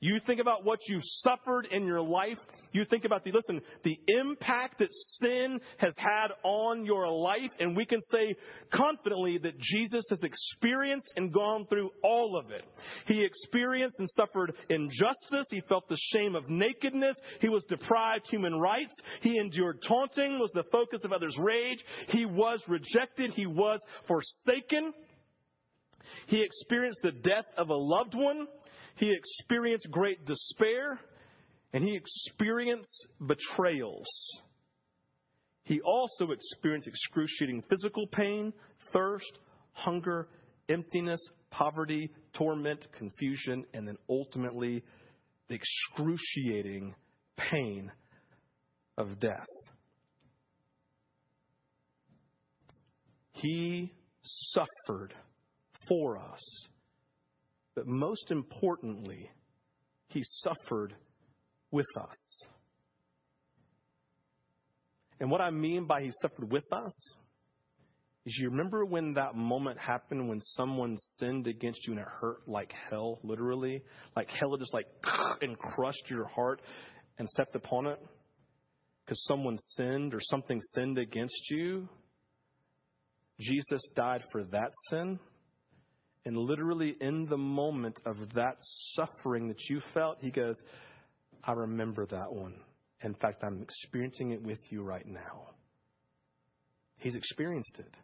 You 0.00 0.20
think 0.26 0.40
about 0.40 0.64
what 0.64 0.78
you've 0.86 1.02
suffered 1.04 1.66
in 1.72 1.84
your 1.84 2.00
life. 2.00 2.38
You 2.72 2.84
think 2.84 3.04
about 3.04 3.24
the, 3.24 3.32
listen, 3.32 3.60
the 3.82 3.98
impact 4.06 4.78
that 4.78 4.90
sin 5.20 5.58
has 5.78 5.92
had 5.96 6.28
on 6.44 6.84
your 6.84 7.08
life. 7.10 7.50
And 7.58 7.76
we 7.76 7.84
can 7.84 8.00
say 8.02 8.36
confidently 8.72 9.38
that 9.38 9.58
Jesus 9.58 10.04
has 10.10 10.22
experienced 10.22 11.12
and 11.16 11.32
gone 11.32 11.66
through 11.68 11.90
all 12.04 12.38
of 12.38 12.52
it. 12.52 12.62
He 13.06 13.24
experienced 13.24 13.98
and 13.98 14.08
suffered 14.10 14.54
injustice. 14.70 15.46
He 15.50 15.62
felt 15.68 15.88
the 15.88 15.98
shame 16.12 16.36
of 16.36 16.48
nakedness. 16.48 17.16
He 17.40 17.48
was 17.48 17.64
deprived 17.68 18.26
human 18.30 18.54
rights. 18.60 18.94
He 19.20 19.36
endured 19.36 19.82
taunting, 19.86 20.38
was 20.38 20.52
the 20.54 20.64
focus 20.70 21.00
of 21.02 21.12
others' 21.12 21.36
rage. 21.40 21.84
He 22.08 22.24
was 22.24 22.62
rejected. 22.68 23.32
He 23.32 23.46
was 23.46 23.80
forsaken. 24.06 24.92
He 26.26 26.42
experienced 26.42 27.00
the 27.02 27.10
death 27.10 27.46
of 27.56 27.70
a 27.70 27.74
loved 27.74 28.14
one. 28.14 28.46
He 28.98 29.12
experienced 29.12 29.88
great 29.92 30.24
despair 30.26 30.98
and 31.72 31.84
he 31.84 31.94
experienced 31.94 33.06
betrayals. 33.24 34.08
He 35.62 35.80
also 35.80 36.32
experienced 36.32 36.88
excruciating 36.88 37.62
physical 37.70 38.08
pain, 38.08 38.52
thirst, 38.92 39.38
hunger, 39.72 40.28
emptiness, 40.68 41.20
poverty, 41.50 42.10
torment, 42.32 42.86
confusion, 42.96 43.64
and 43.72 43.86
then 43.86 43.96
ultimately 44.10 44.82
the 45.48 45.54
excruciating 45.54 46.94
pain 47.36 47.92
of 48.96 49.20
death. 49.20 49.46
He 53.32 53.92
suffered 54.22 55.14
for 55.86 56.18
us 56.18 56.68
but 57.78 57.86
most 57.86 58.32
importantly, 58.32 59.30
he 60.08 60.20
suffered 60.24 60.96
with 61.70 61.86
us. 61.96 62.46
And 65.20 65.30
what 65.30 65.40
I 65.40 65.50
mean 65.50 65.86
by 65.86 66.02
he 66.02 66.10
suffered 66.20 66.50
with 66.50 66.64
us 66.72 67.16
is 68.26 68.36
you 68.36 68.50
remember 68.50 68.84
when 68.84 69.14
that 69.14 69.36
moment 69.36 69.78
happened 69.78 70.28
when 70.28 70.40
someone 70.40 70.96
sinned 71.20 71.46
against 71.46 71.86
you 71.86 71.92
and 71.92 72.02
it 72.02 72.08
hurt 72.20 72.48
like 72.48 72.72
hell, 72.90 73.20
literally? 73.22 73.84
Like 74.16 74.28
hell 74.28 74.56
just 74.56 74.74
like 74.74 74.86
and 75.40 75.56
crushed 75.56 76.10
your 76.10 76.26
heart 76.26 76.60
and 77.16 77.28
stepped 77.28 77.54
upon 77.54 77.86
it? 77.86 78.04
Because 79.04 79.24
someone 79.28 79.56
sinned 79.76 80.14
or 80.14 80.20
something 80.20 80.60
sinned 80.74 80.98
against 80.98 81.48
you? 81.48 81.88
Jesus 83.38 83.86
died 83.94 84.24
for 84.32 84.42
that 84.46 84.72
sin. 84.90 85.20
And 86.28 86.36
literally, 86.36 86.94
in 87.00 87.24
the 87.24 87.38
moment 87.38 88.02
of 88.04 88.18
that 88.34 88.58
suffering 88.92 89.48
that 89.48 89.62
you 89.70 89.80
felt, 89.94 90.18
he 90.20 90.30
goes, 90.30 90.60
I 91.42 91.52
remember 91.52 92.04
that 92.04 92.30
one. 92.30 92.52
In 93.02 93.14
fact, 93.14 93.42
I'm 93.42 93.62
experiencing 93.62 94.32
it 94.32 94.42
with 94.42 94.58
you 94.68 94.82
right 94.82 95.06
now. 95.06 95.54
He's 96.96 97.14
experienced 97.14 97.78
it. 97.78 97.94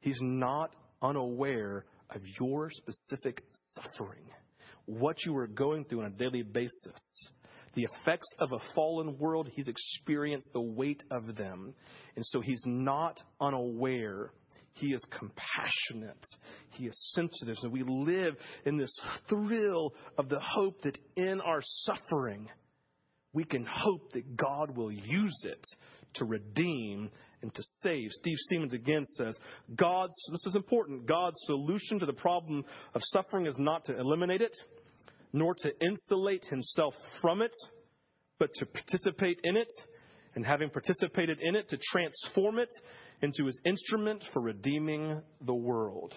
He's 0.00 0.18
not 0.20 0.74
unaware 1.00 1.86
of 2.10 2.20
your 2.38 2.68
specific 2.70 3.42
suffering, 3.72 4.26
what 4.84 5.16
you 5.24 5.34
are 5.38 5.46
going 5.46 5.86
through 5.86 6.00
on 6.00 6.08
a 6.08 6.10
daily 6.10 6.42
basis. 6.42 7.30
The 7.72 7.84
effects 7.84 8.28
of 8.38 8.52
a 8.52 8.74
fallen 8.74 9.16
world, 9.16 9.48
he's 9.50 9.68
experienced 9.68 10.50
the 10.52 10.60
weight 10.60 11.02
of 11.10 11.36
them. 11.36 11.72
And 12.16 12.26
so 12.26 12.42
he's 12.42 12.64
not 12.66 13.18
unaware 13.40 14.32
he 14.76 14.92
is 14.92 15.04
compassionate. 15.18 16.24
He 16.70 16.86
is 16.86 17.12
sensitive. 17.14 17.56
So 17.58 17.68
we 17.68 17.82
live 17.82 18.34
in 18.64 18.76
this 18.76 18.94
thrill 19.28 19.94
of 20.18 20.28
the 20.28 20.40
hope 20.40 20.82
that 20.82 20.98
in 21.16 21.40
our 21.40 21.60
suffering, 21.62 22.48
we 23.32 23.44
can 23.44 23.66
hope 23.66 24.12
that 24.12 24.36
God 24.36 24.76
will 24.76 24.92
use 24.92 25.44
it 25.44 25.66
to 26.14 26.24
redeem 26.24 27.10
and 27.42 27.54
to 27.54 27.62
save. 27.82 28.10
Steve 28.12 28.36
Seamands 28.50 28.74
again 28.74 29.04
says, 29.16 29.36
God's, 29.74 30.14
this 30.30 30.46
is 30.46 30.54
important, 30.54 31.06
God's 31.06 31.38
solution 31.44 31.98
to 31.98 32.06
the 32.06 32.12
problem 32.12 32.64
of 32.94 33.00
suffering 33.04 33.46
is 33.46 33.56
not 33.58 33.84
to 33.86 33.98
eliminate 33.98 34.42
it, 34.42 34.56
nor 35.32 35.54
to 35.54 35.70
insulate 35.80 36.44
himself 36.46 36.94
from 37.20 37.42
it, 37.42 37.52
but 38.38 38.52
to 38.56 38.66
participate 38.66 39.40
in 39.44 39.56
it, 39.56 39.68
and 40.34 40.44
having 40.44 40.68
participated 40.68 41.38
in 41.40 41.56
it, 41.56 41.68
to 41.70 41.78
transform 41.90 42.58
it 42.58 42.68
into 43.22 43.46
his 43.46 43.60
instrument 43.64 44.22
for 44.32 44.42
redeeming 44.42 45.20
the 45.40 45.54
world. 45.54 46.14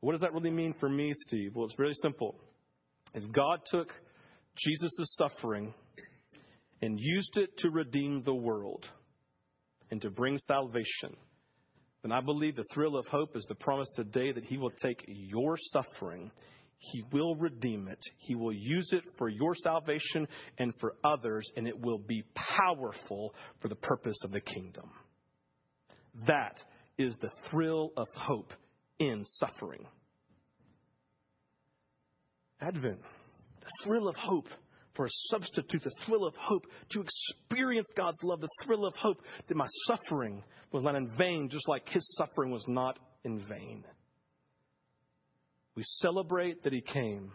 What 0.00 0.12
does 0.12 0.20
that 0.20 0.32
really 0.32 0.50
mean 0.50 0.74
for 0.80 0.88
me, 0.88 1.12
Steve? 1.26 1.52
Well, 1.54 1.66
it's 1.66 1.74
very 1.76 1.94
simple. 1.94 2.36
If 3.14 3.30
God 3.32 3.60
took 3.70 3.88
Jesus' 4.56 5.16
suffering 5.18 5.74
and 6.82 6.98
used 6.98 7.36
it 7.36 7.56
to 7.58 7.70
redeem 7.70 8.22
the 8.24 8.34
world 8.34 8.86
and 9.90 10.00
to 10.02 10.10
bring 10.10 10.38
salvation, 10.38 11.16
then 12.02 12.12
I 12.12 12.20
believe 12.20 12.56
the 12.56 12.64
thrill 12.72 12.96
of 12.96 13.06
hope 13.06 13.36
is 13.36 13.44
the 13.48 13.54
promise 13.56 13.88
today 13.94 14.32
that 14.32 14.44
He 14.44 14.56
will 14.56 14.72
take 14.82 15.04
your 15.06 15.56
suffering, 15.72 16.30
He 16.78 17.02
will 17.12 17.34
redeem 17.34 17.88
it, 17.88 18.00
He 18.18 18.34
will 18.34 18.54
use 18.54 18.90
it 18.92 19.04
for 19.18 19.28
your 19.28 19.54
salvation 19.54 20.26
and 20.58 20.72
for 20.80 20.94
others, 21.04 21.50
and 21.56 21.66
it 21.66 21.78
will 21.78 21.98
be 21.98 22.24
powerful 22.34 23.34
for 23.60 23.68
the 23.68 23.74
purpose 23.74 24.18
of 24.24 24.30
the 24.30 24.40
kingdom. 24.40 24.90
That 26.26 26.62
is 26.98 27.16
the 27.20 27.30
thrill 27.50 27.92
of 27.96 28.08
hope 28.14 28.52
in 28.98 29.24
suffering. 29.24 29.86
Advent, 32.60 33.00
the 33.60 33.84
thrill 33.84 34.08
of 34.08 34.16
hope 34.16 34.48
for 34.94 35.06
a 35.06 35.10
substitute, 35.30 35.82
the 35.82 35.92
thrill 36.04 36.26
of 36.26 36.34
hope 36.36 36.66
to 36.90 37.00
experience 37.00 37.88
God's 37.96 38.18
love, 38.22 38.40
the 38.40 38.48
thrill 38.64 38.84
of 38.84 38.94
hope 38.96 39.22
that 39.48 39.56
my 39.56 39.66
suffering 39.86 40.42
was 40.72 40.82
not 40.82 40.94
in 40.94 41.08
vain, 41.16 41.48
just 41.48 41.68
like 41.68 41.88
his 41.88 42.06
suffering 42.16 42.50
was 42.50 42.64
not 42.68 42.98
in 43.24 43.40
vain. 43.48 43.84
We 45.74 45.82
celebrate 45.84 46.64
that 46.64 46.72
he 46.72 46.82
came. 46.82 47.32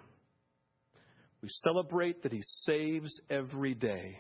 We 1.42 1.50
celebrate 1.50 2.24
that 2.24 2.32
he 2.32 2.42
saves 2.44 3.20
every 3.30 3.74
day. 3.74 4.20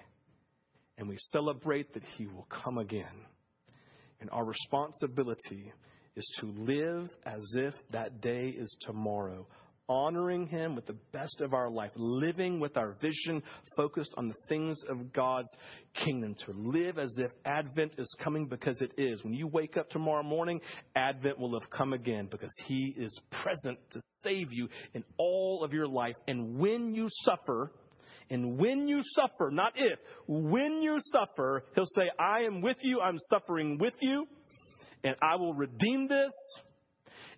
And 0.98 1.08
we 1.08 1.18
celebrate 1.20 1.94
that 1.94 2.04
he 2.18 2.26
will 2.26 2.48
come 2.64 2.78
again. 2.78 3.26
And 4.26 4.32
our 4.32 4.44
responsibility 4.44 5.72
is 6.16 6.38
to 6.40 6.48
live 6.48 7.12
as 7.28 7.44
if 7.56 7.76
that 7.92 8.22
day 8.22 8.48
is 8.48 8.76
tomorrow, 8.82 9.46
honoring 9.88 10.48
Him 10.48 10.74
with 10.76 10.88
the 10.88 10.98
best 11.14 11.42
of 11.42 11.54
our 11.54 11.70
life, 11.70 11.92
living 11.96 12.60
with 12.60 12.76
our 12.76 12.98
vision 13.00 13.44
focused 13.78 14.16
on 14.18 14.30
the 14.30 14.36
things 14.50 14.82
of 14.90 15.14
God's 15.14 15.56
kingdom, 16.04 16.34
to 16.48 16.54
live 16.58 16.98
as 16.98 17.14
if 17.20 17.30
Advent 17.46 18.00
is 18.00 18.12
coming 18.20 18.48
because 18.48 18.82
it 18.82 18.94
is. 18.98 19.24
When 19.24 19.36
you 19.36 19.46
wake 19.46 19.78
up 19.78 19.92
tomorrow 19.92 20.24
morning, 20.24 20.60
Advent 20.96 21.38
will 21.38 21.60
have 21.60 21.70
come 21.70 21.94
again 21.94 22.28
because 22.32 22.56
He 22.66 22.96
is 22.98 23.22
present 23.44 23.78
to 23.92 24.02
save 24.24 24.52
you 24.52 24.70
in 24.96 25.04
all 25.20 25.64
of 25.64 25.72
your 25.72 25.88
life. 25.88 26.16
And 26.28 26.58
when 26.58 26.96
you 26.96 27.10
suffer, 27.12 27.72
and 28.30 28.58
when 28.58 28.88
you 28.88 29.02
suffer, 29.04 29.50
not 29.52 29.74
if, 29.76 30.00
when 30.28 30.82
you 30.82 30.98
suffer, 31.00 31.64
he'll 31.76 31.86
say, 31.86 32.10
I 32.20 32.42
am 32.42 32.62
with 32.62 32.78
you, 32.82 33.00
I'm 33.00 33.20
suffering 33.30 33.78
with 33.80 33.94
you, 34.02 34.26
and 35.04 35.16
I 35.22 35.36
will 35.36 35.54
redeem 35.54 36.08
this, 36.08 36.34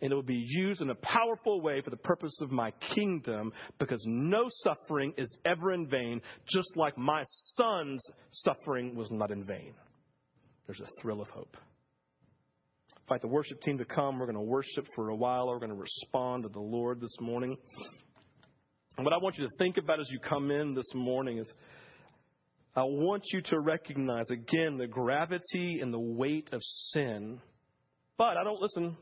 and 0.01 0.11
it 0.11 0.15
will 0.15 0.21
be 0.21 0.45
used 0.47 0.81
in 0.81 0.89
a 0.89 0.95
powerful 0.95 1.61
way 1.61 1.81
for 1.81 1.89
the 1.89 1.97
purpose 1.97 2.39
of 2.41 2.51
my 2.51 2.71
kingdom, 2.95 3.51
because 3.79 4.01
no 4.07 4.45
suffering 4.63 5.13
is 5.17 5.37
ever 5.45 5.73
in 5.73 5.87
vain, 5.87 6.21
just 6.47 6.75
like 6.75 6.97
my 6.97 7.23
son's 7.55 8.03
suffering 8.31 8.95
was 8.95 9.11
not 9.11 9.31
in 9.31 9.43
vain. 9.43 9.73
There's 10.67 10.81
a 10.81 11.01
thrill 11.01 11.21
of 11.21 11.27
hope. 11.29 11.57
Invite 13.09 13.21
the 13.21 13.27
worship 13.27 13.61
team 13.61 13.77
to 13.77 13.85
come. 13.85 14.19
We're 14.19 14.25
going 14.25 14.35
to 14.35 14.41
worship 14.41 14.85
for 14.93 15.09
a 15.09 15.15
while. 15.15 15.47
We're 15.47 15.59
going 15.59 15.69
to 15.69 15.75
respond 15.75 16.43
to 16.43 16.49
the 16.49 16.59
Lord 16.59 16.99
this 16.99 17.15
morning. 17.21 17.55
And 18.97 19.05
what 19.05 19.13
I 19.13 19.17
want 19.17 19.37
you 19.37 19.47
to 19.47 19.55
think 19.57 19.77
about 19.77 19.99
as 19.99 20.09
you 20.09 20.19
come 20.19 20.49
in 20.49 20.73
this 20.73 20.91
morning 20.95 21.37
is 21.37 21.51
I 22.75 22.83
want 22.83 23.23
you 23.31 23.41
to 23.41 23.59
recognize 23.59 24.29
again 24.31 24.77
the 24.77 24.87
gravity 24.87 25.79
and 25.81 25.93
the 25.93 25.99
weight 25.99 26.49
of 26.51 26.61
sin. 26.91 27.39
But 28.17 28.37
I 28.37 28.43
don't 28.43 28.59
listen. 28.59 28.97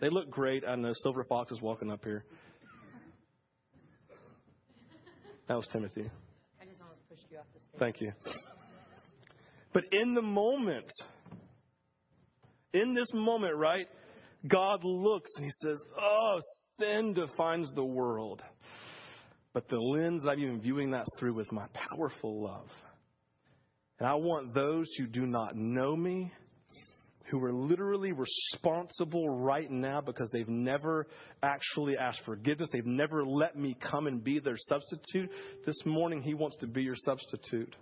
They 0.00 0.08
look 0.08 0.30
great. 0.30 0.62
I 0.66 0.76
know 0.76 0.92
Silver 1.02 1.24
Fox 1.24 1.50
is 1.50 1.60
walking 1.60 1.90
up 1.90 2.04
here. 2.04 2.24
That 5.48 5.56
was 5.56 5.66
Timothy. 5.72 6.08
I 6.60 6.64
just 6.66 6.80
almost 6.80 7.08
pushed 7.08 7.24
you 7.30 7.38
off 7.38 7.46
the 7.54 7.60
stage. 7.60 7.78
Thank 7.80 8.00
you. 8.00 8.12
But 9.72 9.84
in 9.90 10.14
the 10.14 10.22
moment, 10.22 10.90
in 12.72 12.94
this 12.94 13.08
moment, 13.12 13.56
right, 13.56 13.86
God 14.46 14.84
looks 14.84 15.30
and 15.36 15.44
he 15.44 15.50
says, 15.62 15.82
Oh, 16.00 16.38
sin 16.76 17.14
defines 17.14 17.72
the 17.74 17.84
world. 17.84 18.42
But 19.58 19.68
the 19.70 19.80
lens 19.80 20.22
I'm 20.24 20.38
even 20.38 20.60
viewing 20.60 20.92
that 20.92 21.08
through 21.18 21.40
is 21.40 21.50
my 21.50 21.66
powerful 21.74 22.44
love. 22.44 22.68
And 23.98 24.08
I 24.08 24.14
want 24.14 24.54
those 24.54 24.86
who 24.96 25.08
do 25.08 25.26
not 25.26 25.56
know 25.56 25.96
me, 25.96 26.32
who 27.28 27.42
are 27.42 27.52
literally 27.52 28.12
responsible 28.12 29.28
right 29.28 29.68
now 29.68 30.00
because 30.00 30.30
they've 30.30 30.48
never 30.48 31.08
actually 31.42 31.96
asked 31.98 32.20
forgiveness, 32.24 32.68
they've 32.72 32.86
never 32.86 33.26
let 33.26 33.58
me 33.58 33.76
come 33.90 34.06
and 34.06 34.22
be 34.22 34.38
their 34.38 34.54
substitute. 34.68 35.28
This 35.66 35.84
morning, 35.84 36.22
He 36.22 36.34
wants 36.34 36.54
to 36.60 36.68
be 36.68 36.82
your 36.82 36.94
substitute. 36.94 37.74